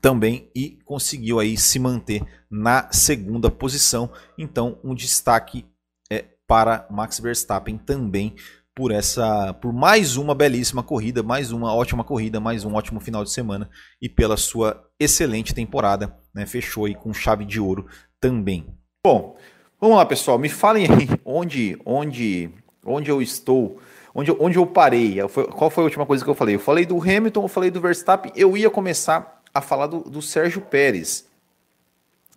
também 0.00 0.50
e 0.54 0.78
conseguiu 0.84 1.40
aí 1.40 1.56
se 1.56 1.78
manter 1.78 2.22
na 2.50 2.90
segunda 2.92 3.50
posição. 3.50 4.10
Então, 4.36 4.78
um 4.82 4.94
destaque 4.94 5.66
é, 6.10 6.24
para 6.46 6.86
Max 6.90 7.20
Verstappen 7.20 7.78
também 7.78 8.34
por 8.78 8.92
essa, 8.92 9.52
por 9.54 9.72
mais 9.72 10.16
uma 10.16 10.36
belíssima 10.36 10.84
corrida, 10.84 11.20
mais 11.20 11.50
uma 11.50 11.74
ótima 11.74 12.04
corrida, 12.04 12.38
mais 12.38 12.64
um 12.64 12.74
ótimo 12.76 13.00
final 13.00 13.24
de 13.24 13.32
semana 13.32 13.68
e 14.00 14.08
pela 14.08 14.36
sua 14.36 14.88
excelente 15.00 15.52
temporada, 15.52 16.16
né? 16.32 16.46
Fechou 16.46 16.84
aí 16.84 16.94
com 16.94 17.12
chave 17.12 17.44
de 17.44 17.58
ouro 17.58 17.86
também. 18.20 18.68
Bom, 19.04 19.36
vamos 19.80 19.96
lá, 19.96 20.06
pessoal. 20.06 20.38
Me 20.38 20.48
falem 20.48 20.84
aí 20.84 21.08
onde, 21.26 21.76
onde, 21.84 22.50
onde 22.86 23.10
eu 23.10 23.20
estou, 23.20 23.80
onde, 24.14 24.30
onde 24.38 24.58
eu 24.58 24.66
parei. 24.66 25.16
Qual 25.56 25.70
foi 25.70 25.82
a 25.82 25.86
última 25.86 26.06
coisa 26.06 26.22
que 26.22 26.30
eu 26.30 26.34
falei? 26.36 26.54
Eu 26.54 26.60
falei 26.60 26.86
do 26.86 27.02
Hamilton, 27.02 27.42
eu 27.42 27.48
falei 27.48 27.72
do 27.72 27.80
Verstappen. 27.80 28.30
Eu 28.36 28.56
ia 28.56 28.70
começar 28.70 29.37
a 29.52 29.60
falar 29.60 29.86
do, 29.86 30.00
do 30.00 30.22
Sérgio 30.22 30.60
Pérez. 30.60 31.26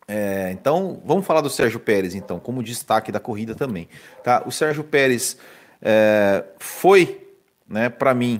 É, 0.08 0.52
então, 0.52 1.02
vamos 1.06 1.26
falar 1.26 1.42
do 1.42 1.50
Sérgio 1.50 1.80
Pérez, 1.80 2.16
então, 2.16 2.40
como 2.40 2.64
destaque 2.64 3.12
da 3.12 3.20
corrida 3.20 3.56
também. 3.56 3.88
Tá? 4.24 4.44
O 4.46 4.52
Sérgio 4.52 4.84
Pérez 4.84 5.38
é, 5.82 6.44
foi, 6.60 7.28
né, 7.68 7.90
para 7.90 8.14
mim, 8.14 8.40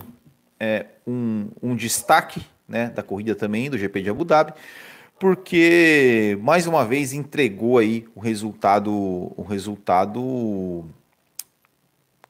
é, 0.60 0.86
um, 1.06 1.48
um 1.62 1.74
destaque 1.74 2.44
né, 2.68 2.90
da 2.90 3.02
corrida 3.02 3.34
também, 3.34 3.70
do 3.70 3.78
GP 3.78 4.02
de 4.02 4.10
Abu 4.10 4.24
Dhabi 4.24 4.54
porque 5.22 6.36
mais 6.42 6.66
uma 6.66 6.84
vez 6.84 7.12
entregou 7.12 7.78
aí 7.78 8.04
o 8.12 8.18
resultado, 8.18 8.92
o 8.92 9.46
resultado 9.48 10.84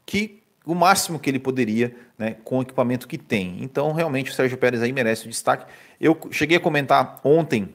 que 0.04 0.41
o 0.64 0.74
máximo 0.74 1.18
que 1.18 1.28
ele 1.28 1.38
poderia, 1.38 1.94
né, 2.16 2.36
com 2.44 2.58
o 2.58 2.62
equipamento 2.62 3.08
que 3.08 3.18
tem. 3.18 3.58
Então, 3.60 3.92
realmente 3.92 4.30
o 4.30 4.34
Sérgio 4.34 4.56
Pérez 4.56 4.82
aí 4.82 4.92
merece 4.92 5.26
o 5.26 5.28
destaque. 5.28 5.66
Eu 6.00 6.18
cheguei 6.30 6.56
a 6.56 6.60
comentar 6.60 7.20
ontem 7.24 7.74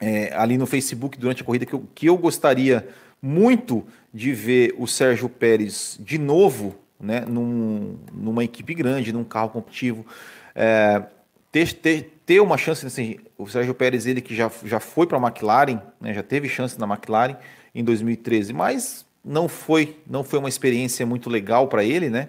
é, 0.00 0.32
ali 0.34 0.56
no 0.56 0.66
Facebook 0.66 1.18
durante 1.18 1.42
a 1.42 1.44
corrida 1.44 1.66
que 1.66 1.74
eu, 1.74 1.84
que 1.94 2.06
eu 2.06 2.16
gostaria 2.16 2.88
muito 3.20 3.84
de 4.12 4.32
ver 4.32 4.74
o 4.78 4.86
Sérgio 4.86 5.28
Pérez 5.28 5.98
de 6.00 6.18
novo, 6.18 6.76
né, 6.98 7.20
num, 7.26 7.98
numa 8.12 8.44
equipe 8.44 8.74
grande, 8.74 9.12
num 9.12 9.24
carro 9.24 9.50
competitivo. 9.50 10.06
É, 10.54 11.02
ter, 11.50 11.72
ter, 11.72 12.20
ter 12.24 12.40
uma 12.40 12.56
chance, 12.56 12.86
assim, 12.86 13.18
o 13.36 13.46
Sérgio 13.46 13.74
Pérez, 13.74 14.06
ele 14.06 14.20
que 14.20 14.34
já, 14.34 14.50
já 14.64 14.78
foi 14.78 15.06
para 15.06 15.18
a 15.18 15.20
McLaren, 15.20 15.80
né, 16.00 16.14
já 16.14 16.22
teve 16.22 16.48
chance 16.48 16.78
na 16.78 16.86
McLaren 16.86 17.36
em 17.74 17.82
2013, 17.82 18.52
mas 18.52 19.04
não 19.24 19.48
foi, 19.48 19.98
não 20.06 20.24
foi 20.24 20.38
uma 20.38 20.48
experiência 20.48 21.04
muito 21.04 21.28
legal 21.28 21.68
para 21.68 21.84
ele, 21.84 22.08
né? 22.08 22.28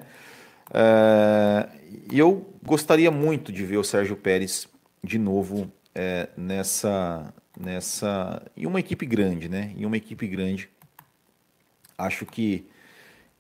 Uh, 0.70 1.70
e 2.12 2.18
eu 2.18 2.50
gostaria 2.64 3.12
muito 3.12 3.52
de 3.52 3.66
ver 3.66 3.78
o 3.78 3.84
Sérgio 3.84 4.16
Pérez 4.16 4.68
de 5.04 5.18
novo 5.18 5.72
é, 5.94 6.30
nessa, 6.38 7.34
nessa, 7.60 8.42
em 8.56 8.66
uma 8.66 8.80
equipe 8.80 9.06
grande, 9.06 9.50
né? 9.50 9.74
Em 9.78 9.86
uma 9.86 9.98
equipe 9.98 10.28
grande, 10.28 10.70
acho 11.98 12.26
que 12.26 12.66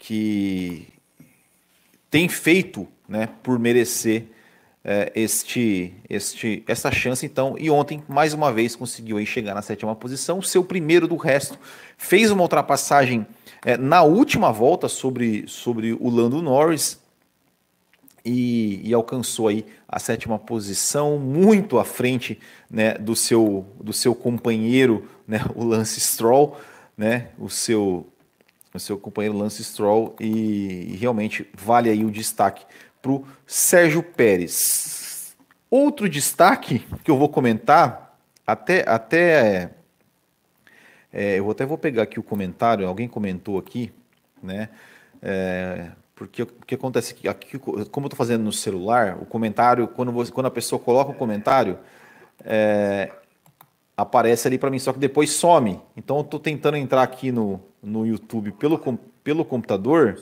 que 0.01 0.87
tem 2.09 2.27
feito, 2.27 2.87
né, 3.07 3.29
por 3.43 3.59
merecer 3.59 4.25
é, 4.83 5.11
este, 5.13 5.93
este, 6.09 6.63
essa 6.67 6.91
chance, 6.91 7.23
então, 7.23 7.55
e 7.57 7.69
ontem, 7.69 8.03
mais 8.07 8.33
uma 8.33 8.51
vez, 8.51 8.75
conseguiu 8.75 9.17
aí 9.17 9.27
chegar 9.27 9.53
na 9.53 9.61
sétima 9.61 9.95
posição, 9.95 10.41
seu 10.41 10.63
primeiro 10.63 11.07
do 11.07 11.15
resto, 11.17 11.57
fez 11.97 12.31
uma 12.31 12.41
ultrapassagem 12.41 13.27
é, 13.65 13.77
na 13.77 14.03
última 14.03 14.51
volta 14.51 14.87
sobre, 14.87 15.47
sobre 15.47 15.93
o 15.93 16.09
Lando 16.09 16.41
Norris 16.41 16.99
e, 18.23 18.81
e, 18.83 18.93
alcançou 18.93 19.47
aí 19.47 19.65
a 19.87 19.99
sétima 19.99 20.37
posição, 20.37 21.17
muito 21.17 21.79
à 21.79 21.85
frente 21.85 22.39
né, 22.69 22.93
do, 22.95 23.15
seu, 23.15 23.65
do 23.79 23.91
seu 23.91 24.13
companheiro, 24.13 25.09
né, 25.27 25.41
o 25.55 25.63
Lance 25.63 25.99
Stroll, 25.99 26.57
né, 26.95 27.29
o 27.39 27.49
seu, 27.49 28.07
o 28.73 28.79
seu 28.79 28.97
companheiro 28.97 29.37
Lance 29.37 29.63
Stroll, 29.63 30.15
e, 30.19 30.93
e 30.93 30.95
realmente 30.97 31.47
vale 31.53 31.89
aí 31.89 32.05
o 32.05 32.11
destaque 32.11 32.63
para 33.01 33.11
o 33.11 33.25
Sérgio 33.45 34.03
Pérez. 34.03 35.35
Outro 35.69 36.07
destaque 36.07 36.85
que 37.03 37.09
eu 37.09 37.17
vou 37.17 37.29
comentar, 37.29 38.17
até, 38.45 38.87
até 38.87 39.71
é, 41.11 41.39
eu 41.39 41.49
até 41.49 41.65
vou 41.65 41.77
pegar 41.77 42.03
aqui 42.03 42.19
o 42.19 42.23
comentário, 42.23 42.87
alguém 42.87 43.07
comentou 43.07 43.57
aqui, 43.57 43.91
né? 44.41 44.69
É, 45.21 45.91
porque 46.15 46.43
o 46.43 46.47
que 46.47 46.75
acontece 46.75 47.13
aqui, 47.13 47.27
aqui 47.27 47.59
como 47.59 47.77
eu 47.77 48.07
estou 48.07 48.17
fazendo 48.17 48.43
no 48.43 48.51
celular, 48.51 49.17
o 49.21 49.25
comentário, 49.25 49.87
quando, 49.87 50.11
você, 50.11 50.31
quando 50.31 50.45
a 50.45 50.51
pessoa 50.51 50.79
coloca 50.79 51.11
o 51.11 51.15
comentário, 51.15 51.79
é, 52.43 53.11
aparece 53.97 54.47
ali 54.47 54.57
para 54.57 54.69
mim, 54.69 54.79
só 54.79 54.93
que 54.93 54.99
depois 54.99 55.31
some. 55.31 55.79
Então 55.97 56.17
eu 56.17 56.21
estou 56.21 56.39
tentando 56.39 56.77
entrar 56.77 57.03
aqui 57.03 57.31
no, 57.31 57.59
no 57.81 58.05
YouTube 58.05 58.51
pelo, 58.53 58.79
pelo 59.23 59.43
computador. 59.43 60.19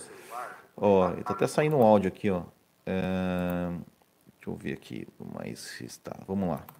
Ó, 0.78 1.12
está 1.14 1.34
até 1.34 1.48
saindo 1.48 1.78
um 1.78 1.84
áudio 1.84 2.08
aqui, 2.08 2.30
ó 2.30 2.44
deixa 4.40 4.50
eu 4.50 4.56
ver 4.56 4.74
aqui 4.74 5.08
mais 5.20 5.80
está. 5.82 6.16
Vamos 6.28 6.50
lá. 6.50 6.79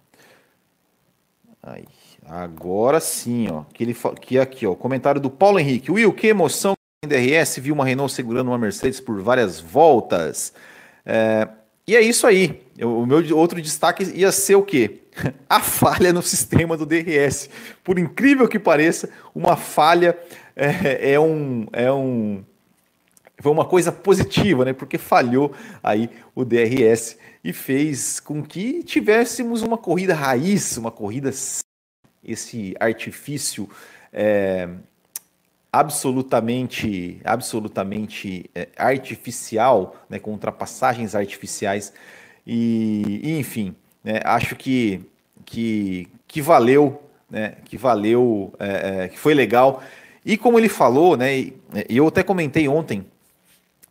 Aí, 1.62 1.84
agora 2.26 3.00
sim, 3.00 3.48
ó. 3.50 3.64
Que 3.72 3.84
ele 3.84 3.96
que 4.20 4.38
aqui, 4.38 4.66
ó, 4.66 4.74
comentário 4.74 5.20
do 5.20 5.30
Paulo 5.30 5.58
Henrique. 5.58 5.90
Will, 5.90 6.12
que 6.12 6.28
emoção 6.28 6.74
em 7.04 7.08
DRS 7.08 7.58
viu 7.58 7.74
uma 7.74 7.84
Renault 7.84 8.12
segurando 8.12 8.48
uma 8.48 8.58
Mercedes 8.58 9.00
por 9.00 9.20
várias 9.20 9.60
voltas. 9.60 10.52
É, 11.04 11.48
e 11.86 11.96
é 11.96 12.00
isso 12.00 12.26
aí. 12.26 12.62
O 12.82 13.04
meu 13.04 13.36
outro 13.36 13.60
destaque 13.60 14.04
ia 14.14 14.30
ser 14.32 14.54
o 14.54 14.62
quê? 14.62 15.02
A 15.48 15.60
falha 15.60 16.12
no 16.12 16.22
sistema 16.22 16.76
do 16.76 16.86
DRS. 16.86 17.50
Por 17.82 17.98
incrível 17.98 18.48
que 18.48 18.58
pareça, 18.58 19.10
uma 19.34 19.56
falha 19.56 20.16
é, 20.54 21.12
é 21.12 21.20
um, 21.20 21.66
é 21.72 21.90
um 21.90 22.44
foi 23.40 23.52
uma 23.52 23.64
coisa 23.64 23.90
positiva, 23.90 24.64
né? 24.64 24.72
Porque 24.72 24.98
falhou 24.98 25.52
aí 25.82 26.10
o 26.34 26.44
DRS 26.44 27.16
e 27.42 27.52
fez 27.52 28.20
com 28.20 28.42
que 28.42 28.82
tivéssemos 28.82 29.62
uma 29.62 29.78
corrida 29.78 30.14
raiz, 30.14 30.76
uma 30.76 30.90
corrida 30.90 31.30
esse 32.22 32.74
artifício 32.78 33.68
é, 34.12 34.68
absolutamente, 35.72 37.20
absolutamente 37.24 38.50
é, 38.54 38.68
artificial, 38.76 39.96
né, 40.08 40.18
com 40.18 40.32
ultrapassagens 40.32 41.14
artificiais. 41.14 41.92
E, 42.46 43.20
e 43.22 43.38
enfim, 43.38 43.74
né, 44.04 44.20
acho 44.24 44.56
que, 44.56 45.00
que, 45.44 46.08
que 46.26 46.42
valeu, 46.42 47.02
né, 47.30 47.56
que 47.64 47.76
valeu, 47.76 48.52
é, 48.58 49.04
é 49.04 49.08
que 49.08 49.18
foi 49.18 49.34
legal. 49.34 49.82
E 50.24 50.36
como 50.36 50.58
ele 50.58 50.68
falou, 50.68 51.16
né, 51.16 51.38
e 51.38 51.54
eu 51.88 52.06
até 52.06 52.22
comentei 52.22 52.68
ontem 52.68 53.06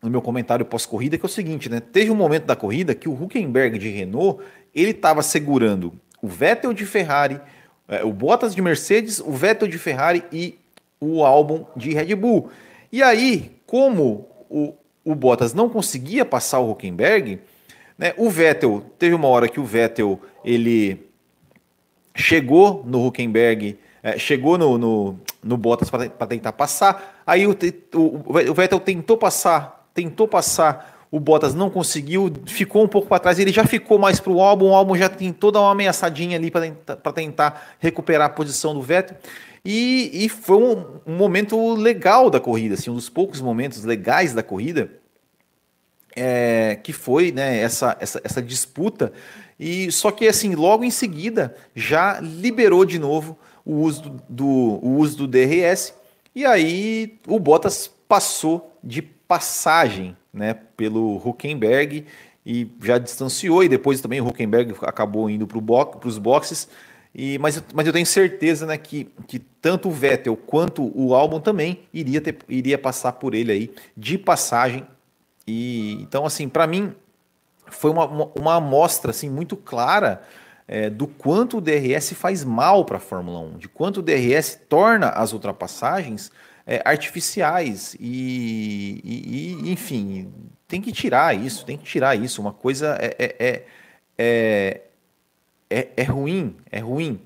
no 0.01 0.09
meu 0.09 0.21
comentário 0.21 0.65
pós-corrida 0.65 1.17
que 1.17 1.25
é 1.25 1.27
o 1.27 1.29
seguinte, 1.29 1.69
né, 1.69 1.79
teve 1.79 2.09
um 2.09 2.15
momento 2.15 2.45
da 2.45 2.55
corrida 2.55 2.95
que 2.95 3.09
o 3.09 3.13
Huckenberg 3.13 3.77
de 3.77 3.89
Renault 3.89 4.43
ele 4.73 4.91
estava 4.91 5.21
segurando 5.21 5.93
o 6.21 6.27
Vettel 6.27 6.73
de 6.73 6.85
Ferrari, 6.85 7.39
é, 7.87 8.03
o 8.03 8.11
Bottas 8.11 8.53
de 8.53 8.61
Mercedes, 8.61 9.19
o 9.19 9.31
Vettel 9.31 9.67
de 9.67 9.77
Ferrari 9.77 10.23
e 10.31 10.57
o 10.99 11.23
álbum 11.23 11.65
de 11.75 11.93
Red 11.93 12.13
Bull. 12.15 12.49
E 12.91 13.01
aí, 13.01 13.55
como 13.65 14.27
o, 14.49 14.73
o 15.03 15.15
Bottas 15.15 15.53
não 15.53 15.69
conseguia 15.69 16.25
passar 16.25 16.59
o 16.59 16.71
Huckenberg, 16.71 17.39
né, 17.97 18.13
o 18.17 18.29
Vettel, 18.29 18.83
teve 18.97 19.15
uma 19.15 19.27
hora 19.27 19.47
que 19.47 19.59
o 19.59 19.65
Vettel 19.65 20.19
ele 20.43 21.09
chegou 22.15 22.83
no 22.85 23.05
Huckenberg, 23.05 23.77
é, 24.03 24.17
chegou 24.17 24.57
no, 24.57 24.77
no, 24.77 25.19
no 25.43 25.57
Bottas 25.57 25.89
para 25.89 26.27
tentar 26.27 26.53
passar, 26.53 27.21
aí 27.25 27.47
o, 27.47 27.57
o, 27.95 28.23
o 28.49 28.53
Vettel 28.53 28.79
tentou 28.79 29.17
passar, 29.17 29.78
tentou 30.01 30.27
passar 30.27 30.99
o 31.11 31.19
Bottas 31.19 31.55
não 31.55 31.69
conseguiu, 31.69 32.31
ficou 32.45 32.83
um 32.83 32.87
pouco 32.87 33.07
para 33.07 33.19
trás, 33.19 33.39
ele 33.39 33.51
já 33.51 33.65
ficou 33.65 33.97
mais 33.97 34.19
para 34.19 34.31
o 34.31 34.41
álbum, 34.41 34.67
o 34.67 34.75
álbum 34.75 34.95
já 34.95 35.09
tem 35.09 35.33
toda 35.33 35.59
uma 35.59 35.71
ameaçadinha 35.71 36.37
ali 36.37 36.51
para 36.51 37.13
tentar 37.13 37.75
recuperar 37.79 38.27
a 38.27 38.29
posição 38.29 38.75
do 38.75 38.81
Vettel. 38.81 39.17
E, 39.65 40.11
e 40.13 40.29
foi 40.29 40.57
um, 40.57 40.85
um, 41.07 41.15
momento 41.15 41.73
legal 41.73 42.29
da 42.29 42.39
corrida, 42.39 42.75
assim, 42.75 42.91
um 42.91 42.95
dos 42.95 43.09
poucos 43.09 43.41
momentos 43.41 43.83
legais 43.83 44.33
da 44.33 44.43
corrida, 44.43 44.91
é, 46.15 46.79
que 46.81 46.93
foi 46.93 47.31
né, 47.31 47.59
essa, 47.59 47.97
essa, 47.99 48.21
essa 48.23 48.41
disputa. 48.41 49.11
E 49.59 49.91
só 49.91 50.11
que 50.11 50.27
assim, 50.27 50.53
logo 50.53 50.83
em 50.83 50.91
seguida 50.91 51.55
já 51.75 52.19
liberou 52.21 52.85
de 52.85 52.99
novo 52.99 53.37
o 53.65 53.81
uso 53.81 54.03
do, 54.03 54.23
do 54.29 54.45
o 54.47 54.97
uso 54.97 55.17
do 55.17 55.27
DRS. 55.27 55.93
E 56.33 56.45
aí 56.45 57.19
o 57.27 57.39
Bottas 57.39 57.91
passou 58.07 58.77
de 58.83 59.01
passagem 59.29 60.17
né, 60.33 60.55
pelo 60.75 61.17
Huckenberg 61.17 62.07
e 62.43 62.67
já 62.81 62.97
distanciou, 62.97 63.63
e 63.63 63.69
depois 63.69 64.01
também 64.01 64.19
o 64.19 64.27
Huckenberg 64.27 64.73
acabou 64.81 65.29
indo 65.29 65.45
para 65.45 65.61
bo 65.61 65.99
os 66.03 66.17
boxes. 66.17 66.67
E, 67.13 67.37
mas, 67.37 67.63
mas 67.71 67.85
eu 67.85 67.93
tenho 67.93 68.07
certeza 68.07 68.65
né, 68.65 68.75
que, 68.75 69.07
que 69.27 69.37
tanto 69.37 69.87
o 69.87 69.91
Vettel 69.91 70.35
quanto 70.35 70.91
o 70.99 71.13
Albon 71.13 71.39
também 71.39 71.81
iria, 71.93 72.19
ter, 72.19 72.39
iria 72.49 72.77
passar 72.77 73.13
por 73.13 73.35
ele 73.35 73.51
aí 73.51 73.71
de 73.95 74.17
passagem. 74.17 74.85
E 75.45 75.93
então, 76.01 76.25
assim, 76.25 76.49
para 76.49 76.65
mim 76.65 76.95
foi 77.67 77.91
uma, 77.91 78.07
uma, 78.07 78.31
uma, 78.35 78.55
amostra 78.55 79.11
assim, 79.11 79.29
muito 79.29 79.55
clara 79.55 80.23
é, 80.67 80.89
do 80.89 81.05
quanto 81.05 81.57
o 81.57 81.61
DRS 81.61 82.13
faz 82.13 82.43
mal 82.43 82.83
para 82.83 82.97
a 82.97 82.99
Fórmula 82.99 83.39
1, 83.41 83.57
de 83.59 83.69
quanto 83.69 83.97
o 83.97 84.01
DRS 84.01 84.59
torna 84.67 85.09
as 85.09 85.33
ultrapassagens 85.33 86.31
é, 86.69 86.83
artificiais 86.85 87.95
e, 87.99 89.01
e, 89.03 89.69
e, 89.69 89.71
enfim, 89.71 90.31
tem 90.67 90.79
que 90.79 90.91
tirar 90.91 91.35
isso, 91.35 91.65
tem 91.65 91.75
que 91.75 91.83
tirar 91.83 92.15
isso. 92.15 92.39
Uma 92.39 92.53
coisa 92.53 92.95
é, 93.01 93.15
é, 93.17 93.65
é, 94.15 94.81
é, 95.67 95.87
é 95.97 96.03
ruim, 96.03 96.55
é 96.71 96.77
ruim. 96.77 97.19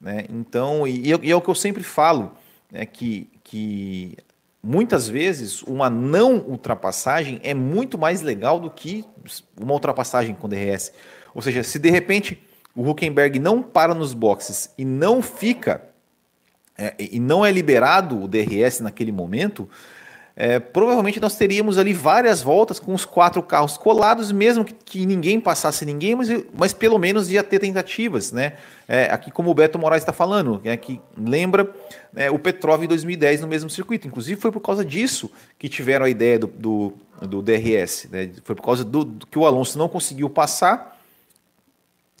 Né? 0.00 0.24
Então, 0.30 0.88
e, 0.88 1.08
e, 1.08 1.30
é 1.30 1.36
o 1.36 1.42
que 1.42 1.50
eu 1.50 1.54
sempre 1.54 1.82
falo, 1.82 2.32
é 2.72 2.86
que, 2.86 3.28
que 3.44 4.16
muitas 4.62 5.06
vezes 5.06 5.62
uma 5.64 5.90
não 5.90 6.38
ultrapassagem 6.38 7.38
é 7.42 7.52
muito 7.52 7.98
mais 7.98 8.22
legal 8.22 8.58
do 8.58 8.70
que 8.70 9.04
uma 9.60 9.74
ultrapassagem 9.74 10.34
com 10.34 10.48
DRS. 10.48 10.90
Ou 11.34 11.42
seja, 11.42 11.62
se 11.62 11.78
de 11.78 11.90
repente 11.90 12.42
o 12.74 12.88
Huckenberg 12.88 13.38
não 13.38 13.62
para 13.62 13.94
nos 13.94 14.14
boxes 14.14 14.70
e 14.78 14.86
não 14.86 15.20
fica 15.20 15.82
é, 16.78 16.94
e 16.98 17.18
não 17.18 17.44
é 17.44 17.50
liberado 17.50 18.22
o 18.22 18.28
DRS 18.28 18.80
naquele 18.80 19.12
momento, 19.12 19.68
é, 20.38 20.58
provavelmente 20.60 21.18
nós 21.18 21.34
teríamos 21.34 21.78
ali 21.78 21.94
várias 21.94 22.42
voltas 22.42 22.78
com 22.78 22.92
os 22.92 23.06
quatro 23.06 23.42
carros 23.42 23.78
colados, 23.78 24.30
mesmo 24.30 24.66
que, 24.66 24.74
que 24.74 25.06
ninguém 25.06 25.40
passasse 25.40 25.86
ninguém, 25.86 26.14
mas, 26.14 26.28
mas, 26.52 26.74
pelo 26.74 26.98
menos 26.98 27.30
ia 27.30 27.42
ter 27.42 27.58
tentativas, 27.58 28.32
né? 28.32 28.52
É, 28.86 29.04
aqui 29.04 29.30
como 29.30 29.50
o 29.50 29.54
Beto 29.54 29.78
Moraes 29.78 30.02
está 30.02 30.12
falando, 30.12 30.60
é, 30.62 30.76
que 30.76 31.00
lembra 31.16 31.74
é, 32.14 32.30
o 32.30 32.38
Petrov 32.38 32.84
em 32.84 32.86
2010 32.86 33.40
no 33.40 33.48
mesmo 33.48 33.70
circuito. 33.70 34.06
Inclusive 34.06 34.38
foi 34.38 34.52
por 34.52 34.60
causa 34.60 34.84
disso 34.84 35.30
que 35.58 35.70
tiveram 35.70 36.04
a 36.04 36.10
ideia 36.10 36.38
do, 36.38 36.48
do, 36.48 36.92
do 37.22 37.40
DRS. 37.40 38.06
Né? 38.10 38.30
Foi 38.44 38.54
por 38.54 38.62
causa 38.62 38.84
do, 38.84 39.06
do, 39.06 39.26
que 39.26 39.38
o 39.38 39.46
Alonso 39.46 39.78
não 39.78 39.88
conseguiu 39.88 40.28
passar 40.28 41.00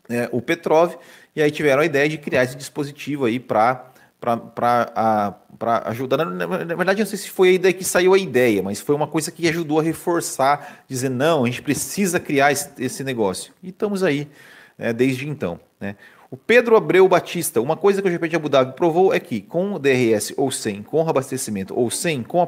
é, 0.08 0.26
o 0.32 0.40
Petrov, 0.40 0.94
e 1.34 1.42
aí 1.42 1.50
tiveram 1.50 1.82
a 1.82 1.84
ideia 1.84 2.08
de 2.08 2.16
criar 2.16 2.44
esse 2.44 2.56
dispositivo 2.56 3.26
aí 3.26 3.38
para 3.38 3.92
para 4.20 5.82
ajudar. 5.86 6.24
Na, 6.24 6.46
verdade, 6.46 7.00
não 7.00 7.06
sei 7.06 7.18
se 7.18 7.30
foi 7.30 7.50
aí 7.50 7.58
daí 7.58 7.72
que 7.72 7.84
saiu 7.84 8.14
a 8.14 8.18
ideia, 8.18 8.62
mas 8.62 8.80
foi 8.80 8.94
uma 8.94 9.06
coisa 9.06 9.30
que 9.30 9.48
ajudou 9.48 9.80
a 9.80 9.82
reforçar, 9.82 10.84
dizer, 10.88 11.08
não, 11.08 11.44
a 11.44 11.46
gente 11.46 11.62
precisa 11.62 12.18
criar 12.18 12.52
esse, 12.52 12.70
esse 12.78 13.04
negócio. 13.04 13.52
E 13.62 13.68
estamos 13.68 14.02
aí 14.02 14.28
né, 14.78 14.92
desde 14.92 15.28
então. 15.28 15.60
Né? 15.80 15.96
O 16.28 16.36
Pedro 16.36 16.76
Abreu 16.76 17.06
Batista, 17.08 17.60
uma 17.60 17.76
coisa 17.76 18.02
que 18.02 18.08
o 18.08 18.10
GP 18.10 18.28
de 18.28 18.36
Abu 18.36 18.48
Dhabi 18.48 18.74
provou 18.74 19.14
é 19.14 19.20
que 19.20 19.40
com 19.40 19.78
DRS 19.78 20.34
ou 20.36 20.50
sem, 20.50 20.82
com 20.82 21.08
abastecimento 21.08 21.72
ou 21.78 21.88
sem, 21.88 22.22
com, 22.22 22.44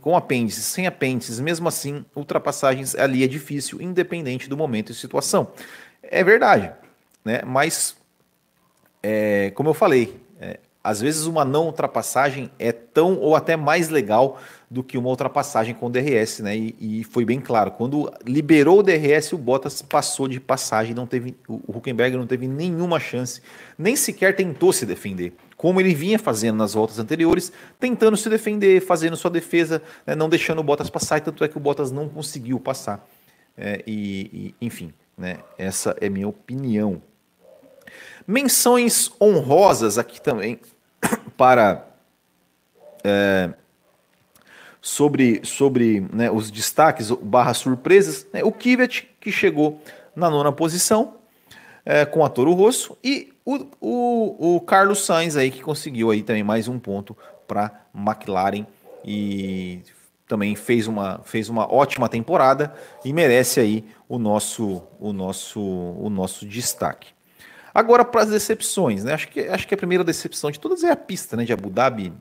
com 0.00 0.16
apêndices, 0.16 0.66
sem 0.66 0.86
apêndices, 0.86 1.40
mesmo 1.40 1.66
assim, 1.66 2.04
ultrapassagens 2.14 2.94
ali 2.94 3.24
é 3.24 3.26
difícil, 3.26 3.80
independente 3.80 4.50
do 4.50 4.56
momento 4.56 4.92
e 4.92 4.94
situação. 4.94 5.48
É 6.02 6.22
verdade, 6.22 6.72
né? 7.24 7.40
mas, 7.46 7.96
é, 9.02 9.50
como 9.54 9.70
eu 9.70 9.74
falei, 9.74 10.20
às 10.82 11.00
vezes 11.00 11.26
uma 11.26 11.44
não 11.44 11.66
ultrapassagem 11.66 12.50
é 12.58 12.72
tão 12.72 13.18
ou 13.18 13.36
até 13.36 13.56
mais 13.56 13.88
legal 13.88 14.40
do 14.70 14.82
que 14.82 14.96
uma 14.96 15.10
ultrapassagem 15.10 15.74
com 15.74 15.90
DRS, 15.90 16.40
né? 16.40 16.56
E, 16.56 16.74
e, 16.80 17.04
foi 17.04 17.24
bem 17.24 17.40
claro, 17.40 17.72
quando 17.72 18.10
liberou 18.24 18.78
o 18.78 18.82
DRS, 18.82 19.32
o 19.32 19.38
Bottas 19.38 19.82
passou 19.82 20.26
de 20.26 20.40
passagem, 20.40 20.94
não 20.94 21.06
teve, 21.06 21.36
o 21.46 21.60
Huckenberg 21.76 22.16
não 22.16 22.26
teve 22.26 22.48
nenhuma 22.48 22.98
chance, 22.98 23.42
nem 23.78 23.94
sequer 23.94 24.34
tentou 24.34 24.72
se 24.72 24.86
defender, 24.86 25.34
como 25.58 25.78
ele 25.78 25.94
vinha 25.94 26.18
fazendo 26.18 26.56
nas 26.56 26.72
voltas 26.72 26.98
anteriores, 26.98 27.52
tentando 27.78 28.16
se 28.16 28.28
defender, 28.30 28.80
fazendo 28.80 29.14
sua 29.14 29.30
defesa, 29.30 29.82
né? 30.06 30.14
não 30.14 30.28
deixando 30.28 30.60
o 30.60 30.64
Bottas 30.64 30.88
passar, 30.88 31.18
e 31.18 31.20
tanto 31.20 31.44
é 31.44 31.48
que 31.48 31.56
o 31.58 31.60
Bottas 31.60 31.92
não 31.92 32.08
conseguiu 32.08 32.58
passar. 32.58 33.06
É, 33.54 33.82
e, 33.86 34.54
e, 34.60 34.66
enfim, 34.66 34.92
né? 35.16 35.38
Essa 35.58 35.94
é 36.00 36.08
minha 36.08 36.26
opinião. 36.26 37.02
Menções 38.26 39.10
honrosas 39.20 39.98
aqui 39.98 40.20
também 40.20 40.60
para 41.36 41.86
é, 43.04 43.50
sobre, 44.80 45.40
sobre 45.44 46.00
né, 46.12 46.30
os 46.30 46.50
destaques 46.50 47.10
barra 47.10 47.54
surpresas, 47.54 48.26
né, 48.32 48.42
o 48.42 48.52
Kivet, 48.52 49.08
que 49.20 49.30
chegou 49.30 49.80
na 50.14 50.28
nona 50.28 50.52
posição 50.52 51.14
é, 51.84 52.04
com 52.04 52.24
a 52.24 52.28
Toro 52.28 52.52
Rosso, 52.52 52.96
e 53.02 53.32
o, 53.44 53.66
o, 53.80 54.56
o, 54.56 54.60
Carlos 54.60 55.04
Sainz 55.04 55.36
aí, 55.36 55.50
que 55.50 55.62
conseguiu 55.62 56.10
aí 56.10 56.22
também 56.22 56.42
mais 56.42 56.68
um 56.68 56.78
ponto 56.78 57.16
para 57.46 57.72
McLaren 57.94 58.66
e 59.04 59.80
também 60.28 60.54
fez 60.54 60.86
uma, 60.86 61.20
fez 61.24 61.48
uma 61.48 61.72
ótima 61.72 62.08
temporada 62.08 62.72
e 63.04 63.12
merece 63.12 63.60
aí 63.60 63.84
o 64.08 64.18
nosso, 64.18 64.82
o 64.98 65.12
nosso, 65.12 65.60
o 65.60 66.08
nosso 66.08 66.46
destaque. 66.46 67.08
Agora 67.74 68.04
para 68.04 68.22
as 68.22 68.28
decepções, 68.28 69.04
né? 69.04 69.14
Acho 69.14 69.28
que, 69.28 69.40
acho 69.40 69.66
que 69.66 69.74
a 69.74 69.76
primeira 69.76 70.04
decepção 70.04 70.50
de 70.50 70.60
todas 70.60 70.84
é 70.84 70.90
a 70.90 70.96
pista 70.96 71.36
né, 71.36 71.44
de 71.44 71.52
Abu 71.52 71.70
Dhabi, 71.70 72.12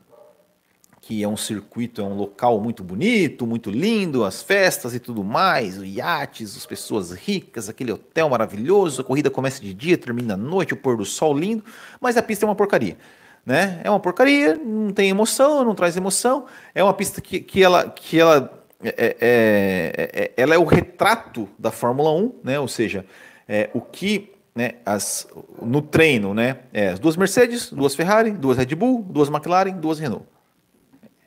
que 1.02 1.24
é 1.24 1.28
um 1.28 1.36
circuito, 1.36 2.00
é 2.00 2.04
um 2.04 2.16
local 2.16 2.62
muito 2.62 2.84
bonito, 2.84 3.46
muito 3.46 3.72
lindo, 3.72 4.24
as 4.24 4.44
festas 4.44 4.94
e 4.94 5.00
tudo 5.00 5.24
mais, 5.24 5.78
os 5.78 5.84
iates, 5.84 6.56
as 6.56 6.66
pessoas 6.66 7.12
ricas, 7.12 7.68
aquele 7.68 7.92
hotel 7.92 8.30
maravilhoso, 8.30 9.02
a 9.02 9.04
corrida 9.04 9.30
começa 9.30 9.60
de 9.60 9.74
dia, 9.74 9.98
termina 9.98 10.36
à 10.36 10.38
noite, 10.38 10.74
o 10.74 10.78
pôr 10.78 10.96
do 10.96 11.04
sol 11.04 11.38
lindo, 11.38 11.66
mas 12.00 12.16
a 12.18 12.22
pista 12.22 12.46
é 12.46 12.48
uma 12.48 12.56
porcaria. 12.56 12.98
Né? 13.44 13.82
É 13.84 13.90
uma 13.90 14.00
porcaria, 14.00 14.56
não 14.56 14.94
tem 14.94 15.10
emoção, 15.10 15.66
não 15.66 15.74
traz 15.74 15.98
emoção. 15.98 16.46
É 16.76 16.84
uma 16.84 16.94
pista 16.94 17.20
que, 17.20 17.40
que 17.40 17.64
ela, 17.64 17.90
que 17.90 18.20
ela, 18.20 18.64
é, 18.84 18.90
é, 18.90 19.16
é, 19.20 20.22
é 20.24 20.34
ela 20.38 20.54
é 20.54 20.58
o 20.60 20.64
retrato 20.64 21.50
da 21.58 21.72
Fórmula 21.72 22.12
1, 22.14 22.36
né? 22.44 22.60
ou 22.60 22.68
seja, 22.68 23.04
é, 23.50 23.72
o 23.74 23.82
que 23.82 24.32
né, 24.54 24.74
as, 24.86 25.28
no 25.62 25.82
treino, 25.82 26.34
né, 26.34 26.60
é, 26.74 26.90
as 26.90 27.00
duas 27.00 27.16
Mercedes, 27.16 27.72
duas 27.72 27.96
Ferrari, 27.96 28.32
duas 28.32 28.58
Red 28.58 28.76
Bull, 28.76 29.04
duas 29.04 29.30
McLaren, 29.30 29.72
duas 29.72 30.00
Renault. 30.00 30.26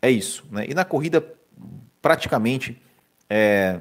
É 0.00 0.10
isso. 0.10 0.44
Né? 0.50 0.66
E 0.68 0.74
na 0.74 0.84
corrida, 0.84 1.24
praticamente, 2.02 2.80
é, 3.28 3.80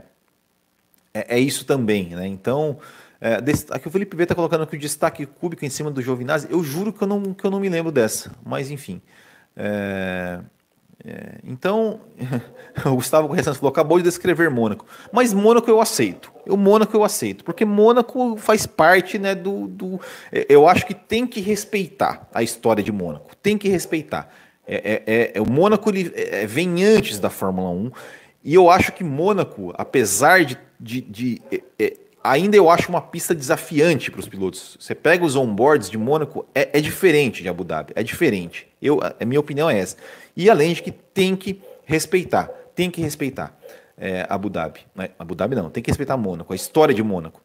é, 1.14 1.36
é 1.36 1.40
isso 1.40 1.66
também. 1.66 2.10
Né? 2.10 2.28
Então, 2.28 2.80
é, 3.20 3.36
aqui 3.72 3.88
o 3.88 3.92
Felipe 3.92 4.16
B 4.16 4.24
está 4.24 4.34
colocando 4.34 4.64
aqui 4.64 4.78
o 4.78 4.80
destaque 4.80 5.26
cúbico 5.26 5.66
em 5.66 5.70
cima 5.70 5.92
do 5.92 6.02
Giovinazzi. 6.02 6.48
Eu 6.50 6.64
juro 6.64 6.94
que 6.94 7.02
eu, 7.02 7.08
não, 7.08 7.34
que 7.34 7.46
eu 7.46 7.52
não 7.52 7.60
me 7.60 7.70
lembro 7.70 7.92
dessa, 7.92 8.32
mas 8.46 8.72
enfim. 8.72 9.02
É, 9.56 10.40
é, 11.06 11.40
então, 11.44 12.00
o 12.86 12.96
Gustavo 12.96 13.28
Correção 13.28 13.54
falou: 13.54 13.72
acabou 13.72 13.98
de 13.98 14.06
descrever 14.06 14.50
Mônaco. 14.50 14.86
Mas 15.12 15.34
Mônaco 15.34 15.70
eu 15.70 15.82
aceito. 15.82 16.32
O 16.48 16.56
Mônaco 16.56 16.96
eu 16.96 17.04
aceito, 17.04 17.44
porque 17.44 17.66
Mônaco 17.66 18.38
faz 18.38 18.66
parte 18.66 19.20
né, 19.20 19.36
do, 19.36 19.68
do. 19.68 20.00
É, 20.32 20.46
eu 20.48 20.68
acho 20.68 20.86
que 20.86 20.94
tem 20.94 21.28
que 21.28 21.42
respeitar 21.42 22.28
a 22.34 22.42
história 22.42 22.82
de 22.82 22.92
Mônaco. 22.92 23.36
Tem 23.36 23.58
que 23.58 23.68
respeitar. 23.68 24.34
É, 24.66 25.04
é, 25.06 25.32
é 25.36 25.42
o 25.42 25.50
Mônaco 25.50 25.90
ele, 25.90 26.12
é, 26.16 26.48
vem 26.48 26.86
antes 26.86 27.20
da 27.20 27.30
Fórmula 27.30 27.70
1. 27.70 27.92
E 28.46 28.54
eu 28.54 28.70
acho 28.70 28.94
que 28.94 29.04
Mônaco, 29.04 29.74
apesar 29.78 30.46
de, 30.46 30.58
de, 30.80 31.02
de 31.02 31.42
ainda 32.24 32.56
eu 32.56 32.70
acho 32.70 32.90
uma 32.90 33.02
pista 33.02 33.36
desafiante 33.36 34.10
para 34.10 34.22
os 34.22 34.28
pilotos. 34.28 34.78
Você 34.80 34.96
pega 34.96 35.26
os 35.26 35.36
onboards 35.36 35.90
de 35.90 35.98
Mônaco, 35.98 36.46
é, 36.56 36.78
é, 36.78 36.82
diferente 36.82 37.44
de 37.44 37.50
Abu 37.50 37.64
Dhabi, 37.64 37.92
é 37.96 38.02
diferente. 38.02 38.68
Eu, 38.82 39.00
a 39.02 39.26
minha 39.26 39.40
opinião 39.40 39.70
é 39.70 39.78
essa. 39.78 39.98
E 40.36 40.50
além 40.50 40.74
de 40.74 40.82
que 40.82 40.92
tem 40.92 41.36
que 41.36 41.62
respeitar, 41.86 42.50
tem 42.74 42.90
que 42.90 43.02
respeitar 43.02 43.56
é, 43.98 44.26
Abu 44.30 44.50
Dhabi. 44.50 44.80
Né? 44.96 45.10
Abu 45.20 45.36
Dhabi 45.36 45.56
não, 45.56 45.70
tem 45.70 45.84
que 45.84 45.92
respeitar 45.92 46.16
Mônaco, 46.16 46.54
a 46.54 46.56
história 46.56 46.96
de 46.96 47.04
Mônaco. 47.04 47.42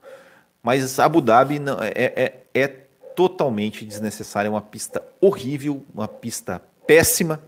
Mas 0.62 0.98
Abu 1.00 1.20
Dhabi 1.20 1.58
não, 1.58 1.82
é, 1.82 1.92
é, 1.94 2.42
é 2.54 2.68
totalmente 3.16 3.84
desnecessária, 3.84 4.48
é 4.48 4.50
uma 4.50 4.62
pista 4.62 5.02
horrível, 5.20 5.84
uma 5.92 6.06
pista 6.06 6.62
péssima. 6.86 7.42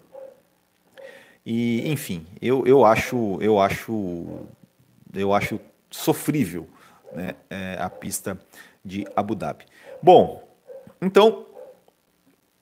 E, 1.47 1.90
enfim, 1.90 2.27
eu, 2.43 2.66
eu 2.66 2.85
acho, 2.85 3.38
eu 3.40 3.61
acho, 3.61 4.40
eu 5.14 5.33
acho 5.33 5.61
sofrível 5.90 6.69
né, 7.12 7.35
é, 7.49 7.77
a 7.81 7.88
pista 7.88 8.38
de 8.85 9.07
Abu 9.14 9.35
Dhabi. 9.35 9.64
Bom, 10.03 10.42
então 11.01 11.46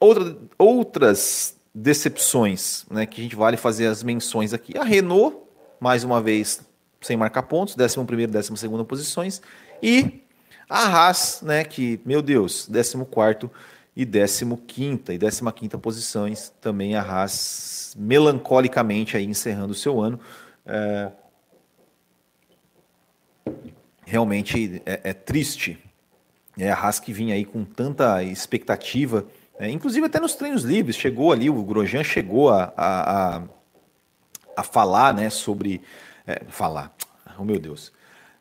outra, 0.01 0.37
outras 0.59 1.57
decepções, 1.75 2.85
né, 2.91 3.07
que 3.07 3.21
a 3.21 3.25
gente 3.25 3.37
vale 3.37 3.57
fazer 3.57 3.87
as 3.87 4.03
menções 4.03 4.53
aqui. 4.53 4.77
A 4.77 4.85
Renault, 4.85 5.37
mais 5.79 6.05
uma 6.05 6.21
vez, 6.21 6.61
sem 7.01 7.17
marcar 7.17 7.43
pontos, 7.45 7.77
11 7.79 8.05
primeiro, 8.05 8.33
12 8.33 8.57
segunda 8.57 8.85
posições, 8.85 9.41
e 9.83 10.23
a 10.69 10.87
Haas, 10.87 11.41
né, 11.43 11.65
que, 11.65 12.01
meu 12.05 12.21
Deus, 12.21 12.67
14 12.67 13.05
quarto 13.07 13.51
e 13.97 14.05
15 14.05 14.57
quinta 14.67 15.15
e 15.15 15.19
15 15.19 15.53
quinta 15.55 15.79
posições, 15.79 16.53
também 16.61 16.95
a 16.95 17.03
Haas 17.03 17.95
melancolicamente 17.99 19.17
aí 19.17 19.25
encerrando 19.25 19.73
o 19.73 19.77
seu 19.77 20.01
ano. 20.01 20.21
É... 20.67 21.11
Realmente 24.09 24.83
é, 24.87 25.01
é 25.05 25.13
triste. 25.13 25.79
É 26.59 26.71
a 26.71 26.75
Haas 26.75 26.99
que 26.99 27.13
vinha 27.13 27.35
aí 27.35 27.45
com 27.45 27.65
tanta 27.65 28.23
expectativa 28.23 29.27
é, 29.59 29.69
inclusive 29.69 30.07
até 30.07 30.21
nos 30.21 30.37
treinos 30.37 30.63
livres, 30.63 30.95
chegou 30.95 31.33
ali, 31.33 31.51
o 31.51 31.63
Grosjean 31.65 32.05
chegou 32.05 32.51
a, 32.51 32.73
a, 32.77 33.37
a, 33.37 33.43
a 34.57 34.63
falar 34.63 35.13
né, 35.13 35.29
sobre. 35.31 35.83
É, 36.25 36.43
falar, 36.49 36.95
oh 37.37 37.45
meu 37.45 37.59
Deus. 37.59 37.93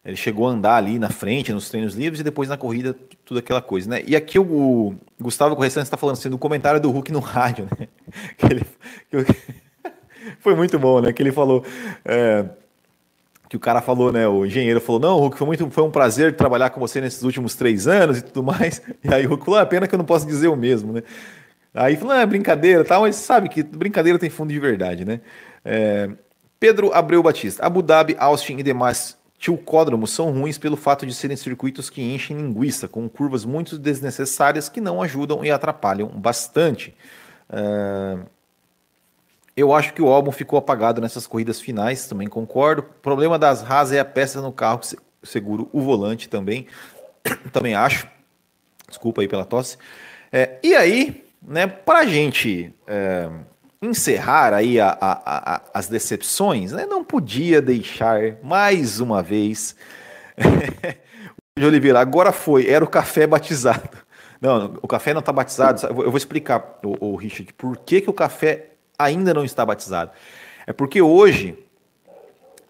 Ele 0.06 0.16
chegou 0.16 0.48
a 0.48 0.52
andar 0.52 0.76
ali 0.76 1.00
na 1.00 1.10
frente, 1.10 1.52
nos 1.52 1.70
treinos 1.70 1.96
livres, 1.96 2.22
e 2.22 2.24
depois 2.24 2.48
na 2.48 2.56
corrida, 2.56 2.96
tudo 3.26 3.40
aquela 3.40 3.62
coisa, 3.62 3.90
né? 3.90 4.04
E 4.08 4.16
aqui 4.16 4.40
o, 4.40 4.96
Gustavo 5.20 5.54
Correção 5.54 5.84
está 5.84 5.98
falando 5.98 6.14
assim, 6.14 6.30
comentário 6.38 6.80
do 6.80 6.90
Hulk 6.92 7.12
no 7.12 7.20
rádio, 7.20 7.68
né? 7.78 7.88
Que 8.38 8.46
ele, 8.46 8.66
que, 9.10 9.36
foi 10.40 10.56
muito 10.56 10.80
bom, 10.80 11.02
né? 11.02 11.12
Que 11.12 11.22
ele 11.22 11.32
falou. 11.32 11.66
É, 12.06 12.46
que 13.50 13.56
o 13.56 13.60
cara 13.60 13.82
falou, 13.82 14.12
né? 14.12 14.28
O 14.28 14.46
engenheiro 14.46 14.82
falou: 14.82 15.00
Não, 15.00 15.20
Hulk, 15.20 15.38
foi, 15.38 15.48
muito, 15.48 15.70
foi 15.70 15.84
um 15.84 15.92
prazer 15.92 16.36
trabalhar 16.36 16.70
com 16.70 16.80
você 16.80 17.00
nesses 17.00 17.24
últimos 17.24 17.56
três 17.56 17.88
anos 17.88 18.20
e 18.20 18.22
tudo 18.22 18.44
mais. 18.44 18.82
E 19.04 19.14
aí 19.14 19.26
o 19.26 19.30
Hulk 19.30 19.46
falou: 19.46 19.60
É 19.60 19.66
pena 19.66 19.88
que 19.88 19.96
eu 19.96 19.98
não 19.98 20.06
posso 20.06 20.26
dizer 20.26 20.48
o 20.48 20.56
mesmo, 20.56 20.94
né? 20.94 21.04
Aí 21.74 21.96
falou: 21.96 22.14
É 22.14 22.26
brincadeira, 22.26 22.84
tal, 22.84 23.02
mas 23.02 23.16
sabe 23.16 23.50
que 23.50 23.64
brincadeira 23.64 24.20
tem 24.20 24.30
fundo 24.30 24.52
de 24.52 24.60
verdade, 24.60 25.06
né? 25.06 25.22
É, 25.64 26.10
Pedro 26.60 26.94
Abreu 26.94 27.24
Batista: 27.24 27.66
Abu 27.66 27.82
Dhabi, 27.82 28.16
Austin 28.20 28.58
e 28.58 28.64
demais 28.64 29.18
tilcódromos 29.40 30.12
são 30.12 30.32
ruins 30.32 30.58
pelo 30.58 30.76
fato 30.76 31.06
de 31.06 31.14
serem 31.14 31.38
circuitos 31.38 31.90
que 31.90 32.02
enchem 32.02 32.36
linguiça, 32.36 32.88
com 32.88 33.08
curvas 33.08 33.46
muito 33.46 33.78
desnecessárias 33.78 34.68
que 34.68 34.82
não 34.82 35.02
ajudam 35.02 35.46
e 35.46 35.52
atrapalham 35.52 36.08
bastante. 36.08 36.96
É, 37.50 38.18
eu 39.58 39.74
acho 39.74 39.92
que 39.92 40.02
o 40.04 40.08
álbum 40.08 40.32
ficou 40.32 40.60
apagado 40.60 41.02
nessas 41.02 41.26
corridas 41.26 41.60
finais, 41.60 42.08
também 42.08 42.28
concordo. 42.28 42.84
O 42.84 43.02
problema 43.02 43.40
das 43.40 43.64
Haas 43.64 43.92
é 43.92 44.00
a 44.00 44.06
peça 44.06 44.40
no 44.40 44.52
carro 44.52 44.78
que 44.78 44.96
segura 45.24 45.66
o 45.74 45.82
volante 45.82 46.30
também. 46.30 46.68
também 47.52 47.74
acho. 47.74 48.08
Desculpa 48.88 49.22
aí 49.22 49.28
pela 49.28 49.44
tosse. 49.44 49.78
É, 50.32 50.60
e 50.62 50.76
aí, 50.76 51.26
né, 51.42 51.66
para 51.66 52.00
a 52.00 52.06
gente 52.06 52.72
é, 52.86 53.30
encerrar 53.82 54.54
aí 54.54 54.80
a, 54.80 54.90
a, 54.90 55.56
a, 55.56 55.62
as 55.74 55.88
decepções, 55.88 56.72
né, 56.72 56.86
não 56.86 57.04
podia 57.04 57.60
deixar 57.60 58.36
mais 58.44 59.00
uma 59.00 59.24
vez 59.24 59.76
de 61.58 61.66
Oliveira. 61.66 62.00
Agora 62.00 62.32
foi, 62.32 62.70
era 62.70 62.86
o 62.86 62.88
café 62.88 63.26
batizado. 63.26 63.98
Não, 64.40 64.78
o 64.84 64.88
café 64.88 65.16
não 65.16 65.20
está 65.20 65.32
batizado. 65.32 65.88
Eu 65.88 66.12
vou 66.12 66.18
explicar, 66.18 66.78
o, 66.84 67.14
o 67.14 67.16
Richard, 67.16 67.52
por 67.54 67.76
que, 67.78 68.02
que 68.02 68.10
o 68.10 68.14
café 68.14 68.77
ainda 68.98 69.34
não 69.34 69.44
está 69.44 69.66
batizado. 69.66 70.12
É 70.66 70.74
porque 70.74 71.02
hoje, 71.02 71.58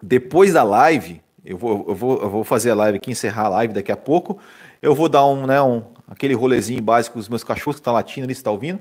depois 0.02 0.52
da 0.52 0.62
live, 0.62 1.20
eu 1.44 1.56
vou, 1.56 1.84
eu 1.88 1.94
vou, 1.94 2.22
eu 2.22 2.30
vou 2.30 2.44
fazer 2.44 2.70
a 2.70 2.74
live 2.74 2.98
aqui, 2.98 3.10
encerrar 3.10 3.46
a 3.46 3.48
live 3.48 3.74
daqui 3.74 3.90
a 3.90 3.96
pouco. 3.96 4.38
Eu 4.82 4.94
vou 4.94 5.08
dar 5.08 5.26
um, 5.26 5.46
né, 5.46 5.60
um 5.60 5.82
aquele 6.06 6.34
rolezinho 6.34 6.82
básico 6.82 7.18
dos 7.18 7.28
meus 7.28 7.42
cachorros 7.42 7.76
que 7.76 7.80
estão 7.80 7.92
tá 7.92 7.98
latindo 7.98 8.24
ali, 8.24 8.32
está 8.32 8.50
ouvindo. 8.50 8.80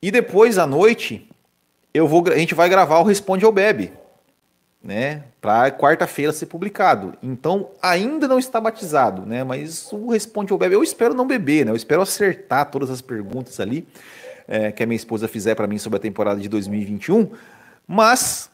E 0.00 0.10
depois 0.10 0.58
à 0.58 0.66
noite, 0.66 1.28
eu 1.92 2.08
vou, 2.08 2.24
a 2.28 2.38
gente 2.38 2.54
vai 2.54 2.68
gravar 2.68 2.98
o 2.98 3.04
Responde 3.04 3.44
ao 3.44 3.52
Bebe, 3.52 3.92
né? 4.82 5.24
Para 5.40 5.70
quarta-feira 5.70 6.32
ser 6.32 6.46
publicado. 6.46 7.14
Então 7.22 7.70
ainda 7.82 8.28
não 8.28 8.38
está 8.38 8.60
batizado, 8.60 9.24
né? 9.24 9.44
Mas 9.44 9.90
o 9.92 10.10
Responde 10.10 10.52
ao 10.52 10.58
Bebe, 10.58 10.74
eu 10.74 10.82
espero 10.82 11.14
não 11.14 11.26
beber, 11.26 11.64
né? 11.64 11.72
Eu 11.72 11.76
espero 11.76 12.02
acertar 12.02 12.70
todas 12.70 12.90
as 12.90 13.00
perguntas 13.00 13.58
ali 13.60 13.86
é, 14.48 14.72
que 14.72 14.82
a 14.82 14.86
minha 14.86 14.96
esposa 14.96 15.28
fizer 15.28 15.54
para 15.54 15.66
mim 15.66 15.78
sobre 15.78 15.96
a 15.96 16.00
temporada 16.00 16.40
de 16.40 16.48
2021, 16.48 17.30
mas 17.86 18.50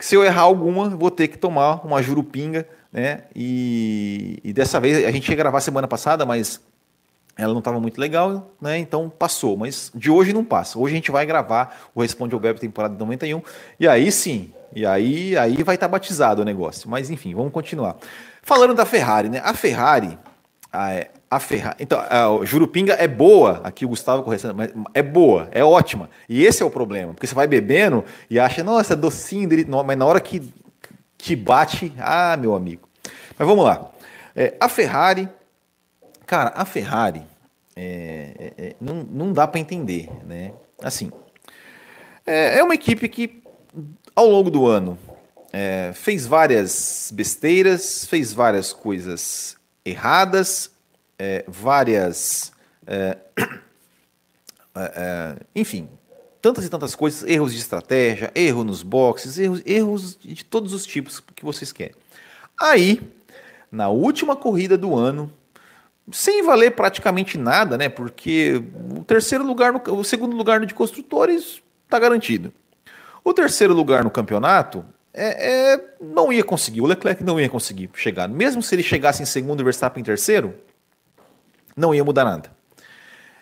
se 0.00 0.14
eu 0.14 0.24
errar 0.24 0.42
alguma, 0.42 0.88
vou 0.88 1.10
ter 1.10 1.28
que 1.28 1.38
tomar 1.38 1.84
uma 1.84 2.02
jurupinga, 2.02 2.66
né? 2.92 3.24
E, 3.34 4.38
e 4.42 4.52
dessa 4.52 4.80
vez 4.80 5.04
a 5.04 5.10
gente 5.10 5.28
ia 5.28 5.36
gravar 5.36 5.60
semana 5.60 5.88
passada, 5.88 6.24
mas 6.24 6.60
ela 7.36 7.52
não 7.52 7.60
estava 7.60 7.80
muito 7.80 8.00
legal, 8.00 8.50
né? 8.60 8.78
Então 8.78 9.08
passou, 9.08 9.56
mas 9.56 9.92
de 9.94 10.10
hoje 10.10 10.32
não 10.32 10.44
passa. 10.44 10.78
Hoje 10.78 10.94
a 10.94 10.96
gente 10.96 11.10
vai 11.10 11.26
gravar 11.26 11.88
o 11.94 12.02
Responde 12.02 12.34
ao 12.34 12.40
Web 12.40 12.58
temporada 12.60 12.96
91 12.98 13.42
e 13.78 13.86
aí 13.86 14.10
sim, 14.10 14.52
e 14.74 14.84
aí 14.84 15.36
aí 15.36 15.62
vai 15.62 15.74
estar 15.74 15.86
tá 15.86 15.92
batizado 15.92 16.42
o 16.42 16.44
negócio. 16.44 16.88
Mas 16.88 17.10
enfim, 17.10 17.34
vamos 17.34 17.52
continuar. 17.52 17.96
Falando 18.42 18.74
da 18.74 18.84
Ferrari, 18.84 19.28
né? 19.28 19.40
A 19.44 19.54
Ferrari, 19.54 20.18
a, 21.30 21.38
Ferrari. 21.40 21.76
Então, 21.80 22.00
a 22.00 22.44
Jurupinga 22.44 22.94
é 22.94 23.06
boa, 23.06 23.60
aqui 23.64 23.84
o 23.84 23.88
Gustavo 23.88 24.22
correção, 24.22 24.54
mas 24.54 24.70
é 24.94 25.02
boa, 25.02 25.48
é 25.50 25.62
ótima. 25.62 26.08
E 26.28 26.44
esse 26.44 26.62
é 26.62 26.66
o 26.66 26.70
problema, 26.70 27.12
porque 27.12 27.26
você 27.26 27.34
vai 27.34 27.46
bebendo 27.46 28.04
e 28.30 28.38
acha, 28.38 28.64
nossa, 28.64 28.94
é 28.94 28.96
docinho 28.96 29.48
dele, 29.48 29.66
mas 29.84 29.98
na 29.98 30.06
hora 30.06 30.20
que, 30.20 30.52
que 31.16 31.36
bate, 31.36 31.92
ah, 31.98 32.36
meu 32.36 32.54
amigo. 32.54 32.88
Mas 33.38 33.46
vamos 33.46 33.64
lá. 33.64 33.90
É, 34.34 34.54
a 34.60 34.68
Ferrari, 34.68 35.28
cara, 36.26 36.52
a 36.54 36.64
Ferrari 36.64 37.22
é, 37.76 38.32
é, 38.38 38.64
é 38.66 38.76
não, 38.80 39.06
não 39.10 39.32
dá 39.32 39.46
para 39.46 39.60
entender, 39.60 40.08
né? 40.26 40.52
Assim, 40.82 41.10
é, 42.26 42.58
é, 42.58 42.62
uma 42.62 42.74
equipe 42.74 43.08
que 43.08 43.42
ao 44.14 44.26
longo 44.26 44.50
do 44.50 44.66
ano 44.66 44.98
é, 45.52 45.92
fez 45.94 46.26
várias 46.26 47.10
besteiras, 47.14 48.04
fez 48.06 48.32
várias 48.32 48.72
coisas 48.72 49.56
erradas, 49.84 50.70
é, 51.18 51.44
várias. 51.48 52.52
É, 52.86 53.18
é, 54.74 54.92
é, 54.96 55.36
enfim, 55.54 55.88
tantas 56.40 56.64
e 56.64 56.68
tantas 56.68 56.94
coisas, 56.94 57.28
erros 57.28 57.52
de 57.52 57.58
estratégia, 57.58 58.30
erro 58.34 58.64
nos 58.64 58.82
boxes, 58.82 59.38
erros, 59.38 59.62
erros 59.66 60.16
de 60.16 60.44
todos 60.44 60.72
os 60.72 60.86
tipos 60.86 61.20
que 61.20 61.44
vocês 61.44 61.72
querem. 61.72 61.94
Aí, 62.60 63.00
na 63.70 63.88
última 63.88 64.34
corrida 64.34 64.78
do 64.78 64.96
ano, 64.96 65.32
sem 66.10 66.42
valer 66.42 66.72
praticamente 66.72 67.36
nada, 67.36 67.76
né? 67.76 67.88
Porque 67.88 68.62
o 68.96 69.04
terceiro 69.04 69.44
lugar, 69.44 69.72
no, 69.72 69.82
o 69.94 70.04
segundo 70.04 70.36
lugar 70.36 70.64
de 70.64 70.74
construtores 70.74 71.62
está 71.84 71.98
garantido. 71.98 72.52
O 73.22 73.34
terceiro 73.34 73.74
lugar 73.74 74.04
no 74.04 74.10
campeonato 74.10 74.84
é, 75.12 75.74
é, 75.74 75.84
não 76.00 76.32
ia 76.32 76.42
conseguir. 76.44 76.80
O 76.80 76.86
Leclerc 76.86 77.22
não 77.22 77.38
ia 77.38 77.48
conseguir 77.48 77.90
chegar. 77.94 78.28
Mesmo 78.28 78.62
se 78.62 78.74
ele 78.74 78.82
chegasse 78.82 79.22
em 79.22 79.26
segundo 79.26 79.60
e 79.60 79.64
Verstappen 79.64 80.00
em 80.00 80.04
terceiro, 80.04 80.54
não 81.78 81.94
ia 81.94 82.04
mudar 82.04 82.24
nada. 82.24 82.50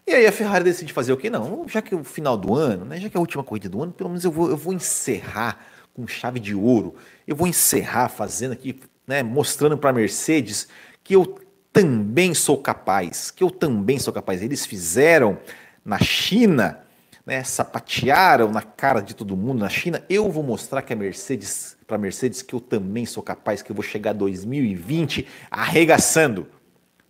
E 0.07 0.14
aí 0.14 0.27
a 0.27 0.31
Ferrari 0.31 0.62
decide 0.62 0.92
fazer 0.92 1.12
o 1.12 1.16
quê? 1.16 1.29
Não, 1.29 1.66
já 1.66 1.83
que 1.83 1.92
é 1.92 1.96
o 1.96 2.05
final 2.05 2.37
do 2.37 2.55
ano, 2.55 2.85
né, 2.85 3.01
já 3.01 3.09
que 3.09 3.16
é 3.16 3.18
a 3.18 3.20
última 3.20 3.42
corrida 3.42 3.68
do 3.68 3.83
ano, 3.83 3.92
pelo 3.92 4.11
menos 4.11 4.25
eu 4.25 4.31
vou, 4.31 4.49
eu 4.49 4.57
vou 4.57 4.72
encerrar 4.72 5.66
com 5.92 6.07
chave 6.07 6.38
de 6.38 6.55
ouro. 6.55 6.94
Eu 7.27 7.35
vou 7.35 7.49
encerrar 7.49 8.09
fazendo 8.09 8.53
aqui, 8.53 8.79
né, 9.07 9.22
mostrando 9.22 9.77
para 9.77 9.90
a 9.90 9.92
Mercedes 9.92 10.68
que 11.03 11.16
eu 11.16 11.40
também 11.72 12.35
sou 12.35 12.59
capaz, 12.59 13.31
que 13.31 13.42
eu 13.42 13.51
também 13.51 13.99
sou 13.99 14.12
capaz. 14.12 14.42
Eles 14.42 14.64
fizeram 14.64 15.38
na 15.85 15.99
China, 15.99 16.81
né, 17.25 17.42
sapatearam 17.42 18.53
na 18.53 18.62
cara 18.62 19.01
de 19.01 19.14
todo 19.14 19.37
mundo 19.37 19.59
na 19.59 19.68
China, 19.68 20.05
eu 20.09 20.31
vou 20.31 20.44
mostrar 20.44 20.83
que 20.83 20.92
a 20.92 20.96
Mercedes, 20.96 21.77
para 21.85 21.96
a 21.96 21.99
Mercedes, 21.99 22.42
que 22.42 22.55
eu 22.55 22.61
também 22.61 23.05
sou 23.07 23.22
capaz, 23.22 23.61
que 23.61 23.72
eu 23.72 23.75
vou 23.75 23.83
chegar 23.83 24.12
2020 24.12 25.27
arregaçando. 25.51 26.46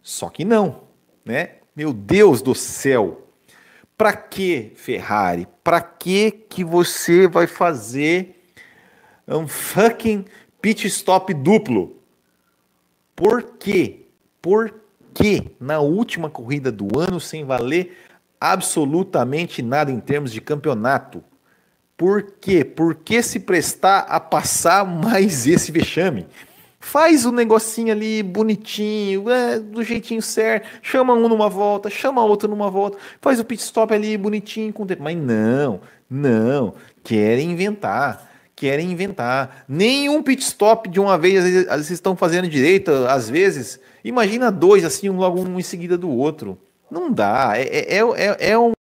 Só 0.03 0.31
que 0.31 0.45
não, 0.45 0.86
né? 1.27 1.57
Meu 1.75 1.93
Deus 1.93 2.41
do 2.41 2.55
céu. 2.55 3.29
Para 3.99 4.12
que 4.12 4.73
Ferrari? 4.77 5.49
Para 5.65 5.81
que 5.81 6.31
que 6.31 6.62
você 6.62 7.27
vai 7.27 7.47
fazer 7.47 8.43
um 9.27 9.49
fucking 9.49 10.25
pit 10.62 10.87
stop 10.87 11.35
duplo? 11.35 12.01
Por 13.15 13.43
quê? 13.59 14.07
Por 14.41 14.73
quê? 15.12 15.51
Na 15.59 15.81
última 15.81 16.31
corrida 16.31 16.71
do 16.71 16.99
ano 16.99 17.19
sem 17.19 17.45
valer 17.45 17.97
absolutamente 18.41 19.62
nada 19.62 19.91
em 19.91 19.99
termos 19.99 20.31
de 20.31 20.41
campeonato. 20.41 21.25
Por 21.97 22.23
quê? 22.41 22.62
Por 22.65 22.95
que 22.95 23.23
se 23.23 23.41
prestar 23.41 24.01
a 24.01 24.21
passar 24.21 24.85
mais 24.85 25.47
esse 25.47 25.73
vexame? 25.73 26.27
Faz 26.87 27.27
o 27.27 27.31
um 27.31 27.33
negocinho 27.33 27.92
ali 27.92 28.22
bonitinho, 28.22 29.29
é, 29.29 29.59
do 29.59 29.83
jeitinho 29.83 30.22
certo. 30.22 30.68
Chama 30.81 31.14
um 31.14 31.29
numa 31.29 31.49
volta, 31.49 31.90
chama 31.90 32.25
outro 32.25 32.49
numa 32.49 32.70
volta. 32.70 32.96
Faz 33.20 33.40
o 33.40 33.44
pit 33.44 33.61
stop 33.61 33.92
ali 33.92 34.16
bonitinho 34.16 34.72
com 34.72 34.87
tempo. 34.87 35.03
Mas 35.03 35.16
não, 35.16 35.81
não. 36.09 36.75
Querem 37.03 37.51
inventar. 37.51 38.31
Querem 38.55 38.92
inventar. 38.92 39.64
Nenhum 39.68 40.22
pit 40.22 40.40
stop 40.44 40.88
de 40.88 41.01
uma 41.01 41.18
vez, 41.18 41.38
às 41.38 41.44
vezes, 41.51 41.68
às 41.68 41.77
vezes 41.77 41.90
estão 41.90 42.14
fazendo 42.14 42.49
direito, 42.49 42.92
às 43.09 43.29
vezes. 43.29 43.81
Imagina 44.05 44.53
dois 44.53 44.85
assim, 44.85 45.11
um 45.11 45.16
logo 45.16 45.40
um 45.40 45.59
em 45.59 45.64
seguida 45.64 45.99
do 45.99 46.09
outro. 46.09 46.57
Não 46.88 47.11
dá. 47.11 47.55
É, 47.57 47.96
é, 47.96 47.99
é, 47.99 48.51
é, 48.53 48.57
um. 48.57 48.76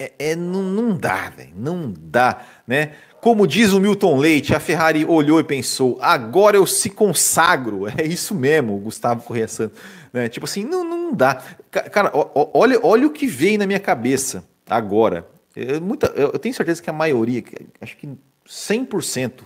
É, 0.00 0.12
é, 0.18 0.36
não, 0.36 0.62
não 0.62 0.96
dá, 0.96 1.28
velho. 1.28 1.52
Não 1.54 1.92
dá, 1.94 2.42
né? 2.66 2.92
Como 3.20 3.46
diz 3.46 3.70
o 3.74 3.78
Milton 3.78 4.16
Leite, 4.16 4.54
a 4.54 4.58
Ferrari 4.58 5.04
olhou 5.04 5.38
e 5.38 5.44
pensou: 5.44 5.98
agora 6.00 6.56
eu 6.56 6.66
se 6.66 6.88
consagro. 6.88 7.82
É 8.00 8.06
isso 8.06 8.34
mesmo, 8.34 8.78
Gustavo 8.78 9.22
Correia 9.22 9.46
Santos. 9.46 9.78
Né? 10.10 10.26
Tipo 10.30 10.46
assim, 10.46 10.64
não, 10.64 10.82
não 10.82 11.12
dá. 11.12 11.34
Cara, 11.70 12.10
olha, 12.14 12.80
olha 12.82 13.06
o 13.06 13.10
que 13.10 13.26
veio 13.26 13.58
na 13.58 13.66
minha 13.66 13.78
cabeça 13.78 14.42
agora. 14.66 15.28
Eu, 15.54 15.82
muita, 15.82 16.06
eu 16.16 16.38
tenho 16.38 16.54
certeza 16.54 16.82
que 16.82 16.88
a 16.88 16.94
maioria, 16.94 17.44
acho 17.78 17.94
que 17.98 18.08
100%, 18.48 19.42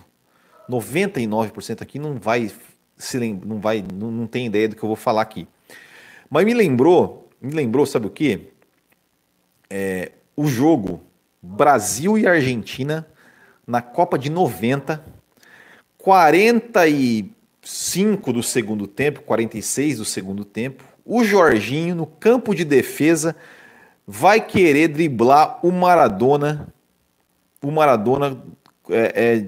99% 0.69 1.81
aqui 1.81 1.99
não 1.99 2.15
vai 2.15 2.49
se 2.97 3.17
lembra, 3.17 3.45
não 3.47 3.59
vai, 3.59 3.83
não, 3.93 4.09
não 4.09 4.27
tem 4.27 4.45
ideia 4.45 4.69
do 4.69 4.75
que 4.77 4.83
eu 4.83 4.87
vou 4.87 4.95
falar 4.95 5.21
aqui. 5.21 5.47
Mas 6.29 6.45
me 6.45 6.53
lembrou, 6.53 7.29
me 7.41 7.51
lembrou, 7.53 7.85
sabe 7.85 8.07
o 8.07 8.09
que? 8.09 8.53
É, 9.69 10.11
o 10.35 10.47
jogo 10.47 11.01
Brasil 11.41 12.17
e 12.17 12.27
Argentina 12.27 13.07
na 13.65 13.81
Copa 13.81 14.17
de 14.17 14.29
90, 14.29 15.01
45 15.97 18.33
do 18.33 18.43
segundo 18.43 18.85
tempo, 18.87 19.21
46 19.21 19.99
do 19.99 20.05
segundo 20.05 20.43
tempo. 20.45 20.83
O 21.05 21.23
Jorginho, 21.23 21.95
no 21.95 22.05
campo 22.05 22.53
de 22.53 22.65
defesa, 22.65 23.35
vai 24.05 24.41
querer 24.41 24.89
driblar 24.89 25.65
o 25.65 25.71
Maradona. 25.71 26.67
O 27.61 27.71
Maradona 27.71 28.37
é, 28.89 29.13
é, 29.15 29.47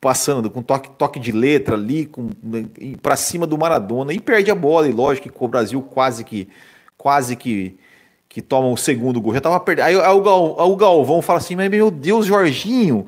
passando 0.00 0.48
com 0.50 0.62
toque, 0.62 0.90
toque 0.90 1.18
de 1.18 1.32
letra 1.32 1.74
ali, 1.74 2.08
para 3.02 3.16
cima 3.16 3.44
do 3.46 3.58
Maradona 3.58 4.12
e 4.12 4.20
perde 4.20 4.50
a 4.50 4.54
bola. 4.54 4.88
E 4.88 4.92
lógico 4.92 5.30
que 5.30 5.44
o 5.44 5.48
Brasil 5.48 5.82
quase 5.82 6.24
que 6.24 6.48
quase 6.96 7.36
que 7.36 7.76
que 8.34 8.42
toma 8.42 8.66
o 8.66 8.76
segundo 8.76 9.20
gol. 9.20 9.32
Já 9.32 9.40
tava 9.40 9.60
perdendo. 9.60 9.84
Aí, 9.84 9.94
aí, 9.94 10.12
o 10.12 10.20
Gal, 10.20 10.56
aí 10.58 10.68
o 10.68 10.74
Galvão 10.74 11.22
fala 11.22 11.38
assim: 11.38 11.54
"Mas 11.54 11.70
meu 11.70 11.88
Deus, 11.88 12.26
Jorginho, 12.26 13.06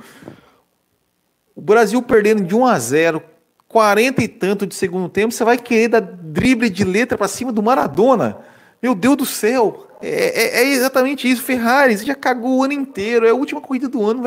o 1.52 1.60
Brasil 1.60 2.00
perdendo 2.00 2.44
de 2.44 2.54
1 2.54 2.64
a 2.64 2.78
0, 2.78 3.20
40 3.66 4.22
e 4.22 4.28
tanto 4.28 4.64
de 4.68 4.76
segundo 4.76 5.08
tempo, 5.08 5.34
você 5.34 5.42
vai 5.42 5.58
querer 5.58 5.88
dar 5.88 6.00
drible 6.00 6.70
de 6.70 6.84
letra 6.84 7.18
para 7.18 7.26
cima 7.26 7.50
do 7.50 7.60
Maradona? 7.60 8.38
Meu 8.80 8.94
Deus 8.94 9.16
do 9.16 9.26
céu! 9.26 9.88
É, 10.00 10.60
é, 10.60 10.62
é, 10.62 10.68
exatamente 10.68 11.28
isso. 11.28 11.42
Ferrari, 11.42 11.98
você 11.98 12.04
já 12.04 12.14
cagou 12.14 12.58
o 12.58 12.62
ano 12.62 12.74
inteiro. 12.74 13.26
É 13.26 13.30
a 13.30 13.34
última 13.34 13.60
corrida 13.60 13.88
do 13.88 14.04
ano. 14.06 14.22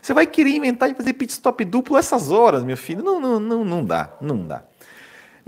Você 0.00 0.14
vai 0.14 0.28
querer 0.28 0.50
inventar 0.50 0.88
de 0.88 0.94
fazer 0.94 1.12
pit 1.14 1.32
stop 1.32 1.64
duplo 1.64 1.98
essas 1.98 2.30
horas, 2.30 2.62
meu 2.62 2.76
filho? 2.76 3.02
Não, 3.02 3.18
não, 3.18 3.40
não, 3.40 3.64
não 3.64 3.84
dá. 3.84 4.10
Não 4.20 4.46
dá. 4.46 4.62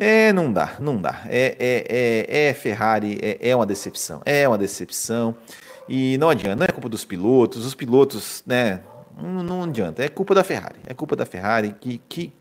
É, 0.00 0.32
não 0.32 0.52
dá, 0.52 0.76
não 0.78 0.96
dá. 0.96 1.22
É, 1.26 1.56
é, 1.58 1.86
é, 1.88 2.48
é 2.50 2.54
Ferrari, 2.54 3.18
é, 3.20 3.50
é 3.50 3.56
uma 3.56 3.66
decepção. 3.66 4.22
É 4.24 4.46
uma 4.46 4.56
decepção. 4.56 5.36
E 5.88 6.16
não 6.18 6.30
adianta, 6.30 6.54
não 6.54 6.64
é 6.64 6.68
culpa 6.68 6.88
dos 6.88 7.04
pilotos. 7.04 7.66
Os 7.66 7.74
pilotos, 7.74 8.44
né? 8.46 8.80
Não, 9.20 9.42
não 9.42 9.64
adianta. 9.64 10.04
É 10.04 10.08
culpa 10.08 10.36
da 10.36 10.44
Ferrari. 10.44 10.78
É 10.86 10.94
culpa 10.94 11.16
da 11.16 11.26
Ferrari 11.26 11.74
que, 11.80 12.00
que 12.08 12.32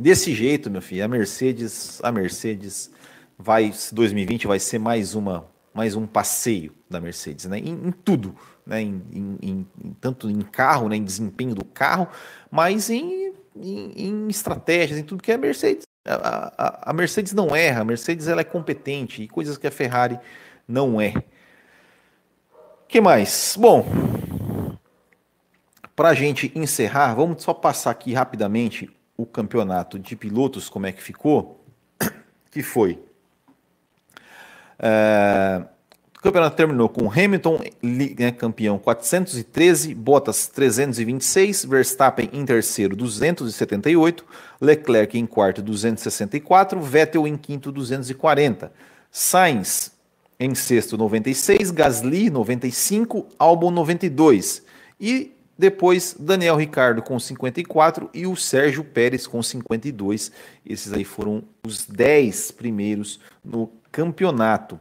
desse 0.00 0.32
jeito, 0.34 0.70
meu 0.70 0.80
filho, 0.80 1.04
a 1.04 1.08
Mercedes, 1.08 2.00
a 2.02 2.10
Mercedes 2.10 2.90
vai 3.38 3.72
2020 3.92 4.46
vai 4.46 4.58
ser 4.58 4.78
mais 4.78 5.14
uma 5.14 5.50
mais 5.74 5.96
um 5.96 6.06
passeio 6.06 6.72
da 6.88 7.00
Mercedes, 7.00 7.46
né? 7.46 7.58
Em, 7.58 7.72
em 7.72 7.90
tudo, 7.90 8.34
né? 8.66 8.80
Em, 8.80 9.02
em, 9.42 9.66
tanto 10.00 10.28
em 10.30 10.40
carro, 10.40 10.88
né? 10.88 10.96
em 10.96 11.04
desempenho 11.04 11.54
do 11.54 11.64
carro, 11.64 12.08
mas 12.50 12.90
em, 12.90 13.32
em, 13.56 14.28
estratégias, 14.28 14.98
em 14.98 15.02
tudo 15.02 15.22
que 15.22 15.32
é 15.32 15.36
Mercedes. 15.38 15.84
A, 16.04 16.52
a, 16.56 16.90
a, 16.90 16.92
Mercedes 16.92 17.32
não 17.32 17.54
erra, 17.54 17.82
a 17.82 17.84
Mercedes 17.84 18.26
ela 18.26 18.40
é 18.40 18.44
competente 18.44 19.22
e 19.22 19.28
coisas 19.28 19.56
que 19.56 19.66
a 19.66 19.70
Ferrari 19.70 20.18
não 20.66 21.00
é. 21.00 21.14
que 22.88 23.00
mais? 23.00 23.56
Bom, 23.58 23.86
para 25.94 26.08
a 26.08 26.14
gente 26.14 26.50
encerrar, 26.54 27.14
vamos 27.14 27.42
só 27.42 27.54
passar 27.54 27.92
aqui 27.92 28.12
rapidamente 28.12 28.90
o 29.16 29.24
campeonato 29.24 29.98
de 29.98 30.16
pilotos, 30.16 30.68
como 30.68 30.86
é 30.86 30.92
que 30.92 31.02
ficou, 31.02 31.64
que 32.50 32.62
foi 32.62 32.98
é, 34.78 35.62
o 36.22 36.26
campeonato 36.26 36.54
terminou 36.54 36.88
com 36.88 37.10
Hamilton, 37.10 37.60
né, 37.82 38.30
campeão 38.30 38.78
413, 38.78 39.92
Bottas 39.92 40.46
326, 40.46 41.64
Verstappen 41.64 42.30
em 42.32 42.44
terceiro 42.44 42.94
278, 42.94 44.24
Leclerc 44.60 45.18
em 45.18 45.26
quarto 45.26 45.60
264, 45.60 46.80
Vettel 46.80 47.26
em 47.26 47.36
quinto 47.36 47.72
240, 47.72 48.72
Sainz 49.10 49.90
em 50.38 50.54
sexto 50.54 50.96
96, 50.96 51.72
Gasly 51.72 52.30
95, 52.30 53.26
Albon 53.36 53.72
92 53.72 54.62
e 55.00 55.32
depois 55.58 56.14
Daniel 56.16 56.54
Ricardo 56.54 57.02
com 57.02 57.18
54 57.18 58.08
e 58.14 58.28
o 58.28 58.36
Sérgio 58.36 58.84
Pérez 58.84 59.26
com 59.26 59.42
52. 59.42 60.30
Esses 60.64 60.92
aí 60.92 61.04
foram 61.04 61.42
os 61.66 61.84
10 61.84 62.52
primeiros 62.52 63.18
no 63.44 63.72
campeonato. 63.90 64.78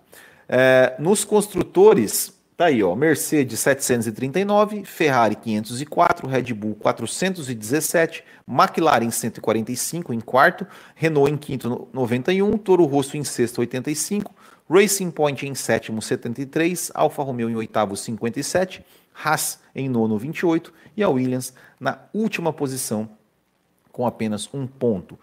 É, 0.54 0.96
nos 1.00 1.24
construtores, 1.24 2.38
tá 2.58 2.66
aí, 2.66 2.84
ó, 2.84 2.94
Mercedes 2.94 3.58
739, 3.62 4.84
Ferrari 4.84 5.38
504, 5.38 6.28
Red 6.28 6.54
Bull 6.54 6.76
417, 6.76 8.22
McLaren 8.46 9.10
145 9.10 10.14
em 10.14 10.20
quarto, 10.20 10.68
Renault 10.94 11.32
em 11.32 11.38
quinto 11.38 11.88
91, 11.94 12.58
Toro 12.58 12.84
Rosso 12.84 13.16
em 13.16 13.24
sexto 13.24 13.60
85, 13.60 14.36
Racing 14.70 15.10
Point 15.10 15.48
em 15.48 15.56
sétimo 15.56 16.02
73, 16.02 16.92
Alfa 16.94 17.24
Romeo 17.24 17.50
em 17.50 17.56
oitavo 17.56 17.96
57, 17.96 18.84
Haas 19.24 19.58
em 19.74 19.88
nono 19.88 20.18
28 20.18 20.74
e 20.98 21.04
a 21.04 21.08
Williams 21.08 21.54
na 21.80 21.98
última 22.14 22.52
posição 22.52 23.10
com 23.90 24.06
apenas 24.06 24.50
um 24.54 24.68
ponto. 24.68 25.18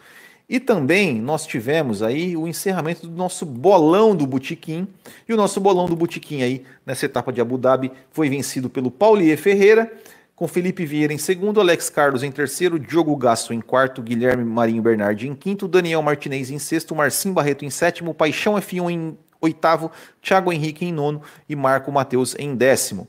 E 0.49 0.59
também 0.59 1.21
nós 1.21 1.47
tivemos 1.47 2.03
aí 2.03 2.35
o 2.35 2.49
encerramento 2.49 3.07
do 3.07 3.15
nosso 3.15 3.45
bolão 3.45 4.17
do 4.17 4.27
Botequim. 4.27 4.89
E 5.29 5.35
o 5.35 5.37
nosso 5.37 5.61
bolão 5.61 5.87
do 5.87 5.95
Botequim 5.95 6.43
aí, 6.43 6.65
nessa 6.87 7.05
etapa 7.05 7.31
de 7.31 7.41
Abu 7.41 7.59
Dhabi, 7.59 7.93
foi 8.11 8.31
vencido 8.31 8.71
pelo 8.71 8.91
Paulier 8.91 9.37
Ferreira, 9.37 9.93
com 10.35 10.49
Felipe 10.49 10.87
Vieira 10.87 11.13
em 11.13 11.19
segundo, 11.19 11.61
Alex 11.61 11.91
Carlos 11.91 12.23
em 12.23 12.31
terceiro, 12.31 12.79
Diogo 12.79 13.15
Gasso 13.17 13.53
em 13.53 13.61
quarto, 13.61 14.01
Guilherme 14.01 14.45
Marinho 14.45 14.81
Bernardi 14.81 15.29
em 15.29 15.35
quinto, 15.35 15.69
Daniel 15.69 16.01
Martinez 16.01 16.51
em 16.51 16.59
sexto, 16.59 16.95
Marcinho 16.95 17.35
Barreto 17.35 17.65
em 17.65 17.71
sétimo, 17.71 18.15
Paixão 18.15 18.55
F1 18.55 18.91
em 18.91 19.19
oitavo, 19.41 19.91
Thiago 20.23 20.53
Henrique 20.53 20.85
em 20.85 20.93
nono 20.93 21.21
e 21.49 21.57
Marco 21.57 21.93
Mateus 21.93 22.35
em 22.39 22.55
décimo. 22.55 23.07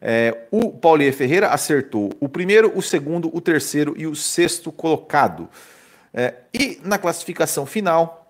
É, 0.00 0.46
o 0.50 0.70
Paulier 0.70 1.12
Ferreira 1.12 1.48
acertou 1.48 2.10
o 2.18 2.28
primeiro, 2.28 2.72
o 2.74 2.80
segundo, 2.80 3.30
o 3.32 3.40
terceiro 3.40 3.94
e 3.96 4.06
o 4.06 4.16
sexto 4.16 4.72
colocado. 4.72 5.48
É, 6.12 6.34
e 6.52 6.80
na 6.84 6.98
classificação 6.98 7.64
final, 7.64 8.20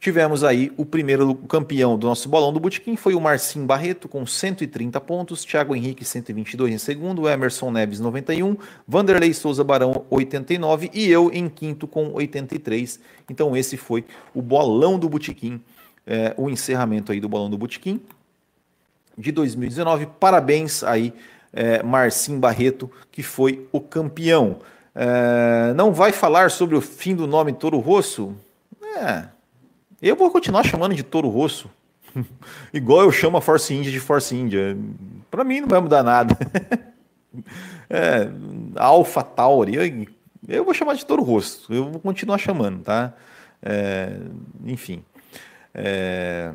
tivemos 0.00 0.42
aí 0.42 0.72
o 0.76 0.86
primeiro 0.86 1.34
campeão 1.34 1.98
do 1.98 2.06
nosso 2.06 2.28
bolão 2.28 2.52
do 2.52 2.58
Botequim, 2.58 2.96
foi 2.96 3.14
o 3.14 3.20
Marcinho 3.20 3.66
Barreto, 3.66 4.08
com 4.08 4.24
130 4.24 4.98
pontos, 5.02 5.44
Thiago 5.44 5.76
Henrique, 5.76 6.04
122 6.04 6.72
em 6.72 6.78
segundo, 6.78 7.28
Emerson 7.28 7.70
Neves, 7.70 8.00
91, 8.00 8.56
Vanderlei 8.88 9.34
Souza 9.34 9.62
Barão, 9.62 10.06
89 10.08 10.90
e 10.94 11.10
eu 11.10 11.30
em 11.32 11.48
quinto 11.48 11.86
com 11.86 12.12
83. 12.14 12.98
Então 13.28 13.54
esse 13.54 13.76
foi 13.76 14.04
o 14.34 14.40
bolão 14.40 14.98
do 14.98 15.08
Botequim, 15.08 15.60
é, 16.06 16.34
o 16.36 16.48
encerramento 16.48 17.12
aí 17.12 17.20
do 17.20 17.28
bolão 17.28 17.50
do 17.50 17.58
Botequim. 17.58 18.00
de 19.18 19.30
2019. 19.32 20.06
Parabéns 20.18 20.82
aí, 20.82 21.12
é, 21.52 21.82
Marcim 21.82 22.38
Barreto, 22.40 22.90
que 23.12 23.22
foi 23.22 23.68
o 23.70 23.80
campeão. 23.80 24.60
É, 24.94 25.72
não 25.74 25.92
vai 25.92 26.12
falar 26.12 26.50
sobre 26.50 26.76
o 26.76 26.80
fim 26.80 27.14
do 27.14 27.26
nome 27.26 27.52
Toro 27.52 27.78
Rosso? 27.78 28.34
É, 28.96 29.24
eu 30.02 30.16
vou 30.16 30.30
continuar 30.30 30.64
chamando 30.64 30.94
de 30.94 31.02
Toro 31.02 31.28
Rosso. 31.28 31.70
Igual 32.72 33.02
eu 33.02 33.12
chamo 33.12 33.36
a 33.36 33.40
Force 33.40 33.72
India 33.72 33.90
de 33.90 34.00
Force 34.00 34.34
India. 34.34 34.76
Para 35.30 35.44
mim 35.44 35.60
não 35.60 35.68
vai 35.68 35.80
mudar 35.80 36.02
nada. 36.02 36.36
é, 37.88 38.28
Alpha 38.76 39.22
Tauri. 39.22 39.74
Eu, 39.74 40.06
eu, 40.48 40.64
vou 40.64 40.74
chamar 40.74 40.94
de 40.94 41.06
Toro 41.06 41.22
Rosso. 41.22 41.72
Eu 41.72 41.90
vou 41.90 42.00
continuar 42.00 42.38
chamando, 42.38 42.82
tá? 42.82 43.12
É, 43.62 44.16
enfim. 44.64 45.04
É, 45.74 46.52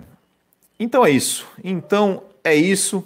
então 0.79 1.05
é 1.05 1.09
isso. 1.09 1.47
Então 1.63 2.23
é 2.43 2.55
isso. 2.55 3.03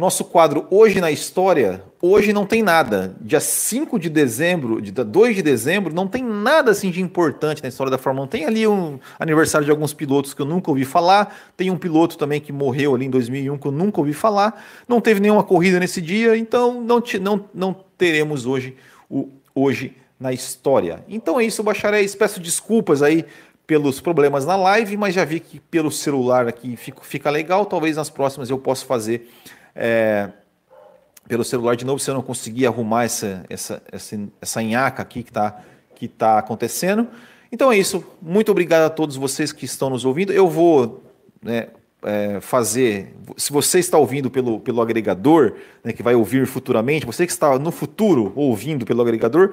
Nosso 0.00 0.24
quadro 0.24 0.66
Hoje 0.70 0.98
na 0.98 1.10
História, 1.10 1.84
hoje 2.00 2.32
não 2.32 2.46
tem 2.46 2.62
nada. 2.62 3.14
Dia 3.20 3.38
5 3.38 3.98
de 3.98 4.08
dezembro, 4.08 4.80
dia 4.80 5.04
2 5.04 5.36
de 5.36 5.42
dezembro, 5.42 5.92
não 5.92 6.08
tem 6.08 6.24
nada 6.24 6.70
assim 6.70 6.90
de 6.90 7.02
importante 7.02 7.62
na 7.62 7.68
história 7.68 7.90
da 7.90 7.98
Fórmula 7.98 8.24
1. 8.24 8.28
Tem 8.30 8.46
ali 8.46 8.66
um 8.66 8.98
aniversário 9.18 9.66
de 9.66 9.70
alguns 9.70 9.92
pilotos 9.92 10.32
que 10.32 10.40
eu 10.40 10.46
nunca 10.46 10.70
ouvi 10.70 10.86
falar. 10.86 11.52
Tem 11.54 11.70
um 11.70 11.76
piloto 11.76 12.16
também 12.16 12.40
que 12.40 12.50
morreu 12.50 12.94
ali 12.94 13.04
em 13.04 13.10
2001 13.10 13.58
que 13.58 13.66
eu 13.66 13.70
nunca 13.70 14.00
ouvi 14.00 14.14
falar. 14.14 14.64
Não 14.88 15.02
teve 15.02 15.20
nenhuma 15.20 15.44
corrida 15.44 15.78
nesse 15.78 16.00
dia, 16.00 16.34
então 16.34 16.80
não, 16.80 17.02
não, 17.20 17.44
não 17.52 17.76
teremos 17.98 18.46
hoje 18.46 18.74
o 19.10 19.28
Hoje 19.54 19.94
na 20.18 20.32
História. 20.32 21.04
Então 21.10 21.38
é 21.38 21.44
isso, 21.44 21.62
bacharéis. 21.62 22.14
Peço 22.14 22.40
desculpas 22.40 23.02
aí 23.02 23.26
pelos 23.66 24.00
problemas 24.00 24.46
na 24.46 24.56
live, 24.56 24.96
mas 24.96 25.14
já 25.14 25.26
vi 25.26 25.40
que 25.40 25.60
pelo 25.60 25.92
celular 25.92 26.48
aqui 26.48 26.74
fica, 26.74 27.02
fica 27.02 27.28
legal. 27.28 27.66
Talvez 27.66 27.98
nas 27.98 28.08
próximas 28.08 28.48
eu 28.48 28.56
possa 28.56 28.86
fazer 28.86 29.28
é, 29.74 30.30
pelo 31.28 31.44
celular 31.44 31.76
de 31.76 31.84
novo 31.84 31.98
se 31.98 32.10
eu 32.10 32.14
não 32.14 32.22
conseguir 32.22 32.66
arrumar 32.66 33.04
essa, 33.04 33.44
essa, 33.48 33.82
essa, 33.90 34.18
essa 34.40 34.62
nhaca 34.62 35.02
aqui 35.02 35.22
que 35.22 35.30
está 35.30 35.62
que 36.00 36.08
tá 36.08 36.38
acontecendo. 36.38 37.06
Então 37.52 37.70
é 37.70 37.76
isso. 37.76 38.02
Muito 38.22 38.50
obrigado 38.50 38.84
a 38.84 38.90
todos 38.90 39.16
vocês 39.16 39.52
que 39.52 39.66
estão 39.66 39.90
nos 39.90 40.06
ouvindo. 40.06 40.32
Eu 40.32 40.48
vou 40.48 41.02
né, 41.42 41.68
é, 42.02 42.40
fazer. 42.40 43.14
Se 43.36 43.52
você 43.52 43.78
está 43.78 43.98
ouvindo 43.98 44.30
pelo, 44.30 44.60
pelo 44.60 44.80
agregador, 44.80 45.54
né, 45.84 45.92
que 45.92 46.02
vai 46.02 46.14
ouvir 46.14 46.46
futuramente, 46.46 47.04
você 47.04 47.26
que 47.26 47.32
está 47.32 47.58
no 47.58 47.70
futuro 47.70 48.32
ouvindo 48.34 48.86
pelo 48.86 49.02
agregador, 49.02 49.52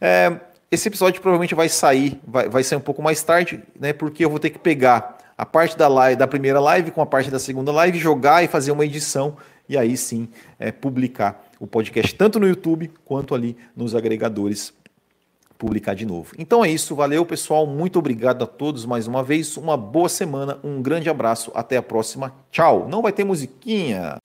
é, 0.00 0.40
esse 0.68 0.88
episódio 0.88 1.20
provavelmente 1.20 1.54
vai 1.54 1.68
sair, 1.68 2.20
vai, 2.26 2.48
vai 2.48 2.64
sair 2.64 2.78
um 2.78 2.82
pouco 2.82 3.00
mais 3.00 3.22
tarde, 3.22 3.62
né, 3.78 3.92
porque 3.92 4.24
eu 4.24 4.30
vou 4.30 4.40
ter 4.40 4.50
que 4.50 4.58
pegar 4.58 5.18
a 5.38 5.46
parte 5.46 5.76
da 5.76 5.86
live, 5.86 6.16
da 6.16 6.26
primeira 6.26 6.58
live 6.58 6.90
com 6.90 7.00
a 7.00 7.06
parte 7.06 7.30
da 7.30 7.38
segunda 7.38 7.70
live, 7.70 7.98
jogar 7.98 8.42
e 8.42 8.48
fazer 8.48 8.72
uma 8.72 8.84
edição 8.84 9.36
e 9.68 9.76
aí 9.76 9.96
sim 9.96 10.28
é, 10.58 10.70
publicar 10.70 11.50
o 11.58 11.66
podcast 11.66 12.14
tanto 12.14 12.38
no 12.38 12.46
YouTube 12.46 12.90
quanto 13.04 13.34
ali 13.34 13.56
nos 13.76 13.94
agregadores 13.94 14.72
publicar 15.56 15.94
de 15.94 16.04
novo. 16.04 16.34
Então 16.38 16.64
é 16.64 16.70
isso, 16.70 16.94
valeu 16.94 17.24
pessoal, 17.24 17.66
muito 17.66 17.98
obrigado 17.98 18.42
a 18.42 18.46
todos 18.46 18.84
mais 18.84 19.06
uma 19.06 19.22
vez, 19.22 19.56
uma 19.56 19.76
boa 19.76 20.08
semana, 20.08 20.58
um 20.62 20.82
grande 20.82 21.08
abraço, 21.08 21.50
até 21.54 21.76
a 21.76 21.82
próxima, 21.82 22.34
tchau. 22.50 22.88
Não 22.88 23.00
vai 23.00 23.12
ter 23.12 23.24
musiquinha. 23.24 24.16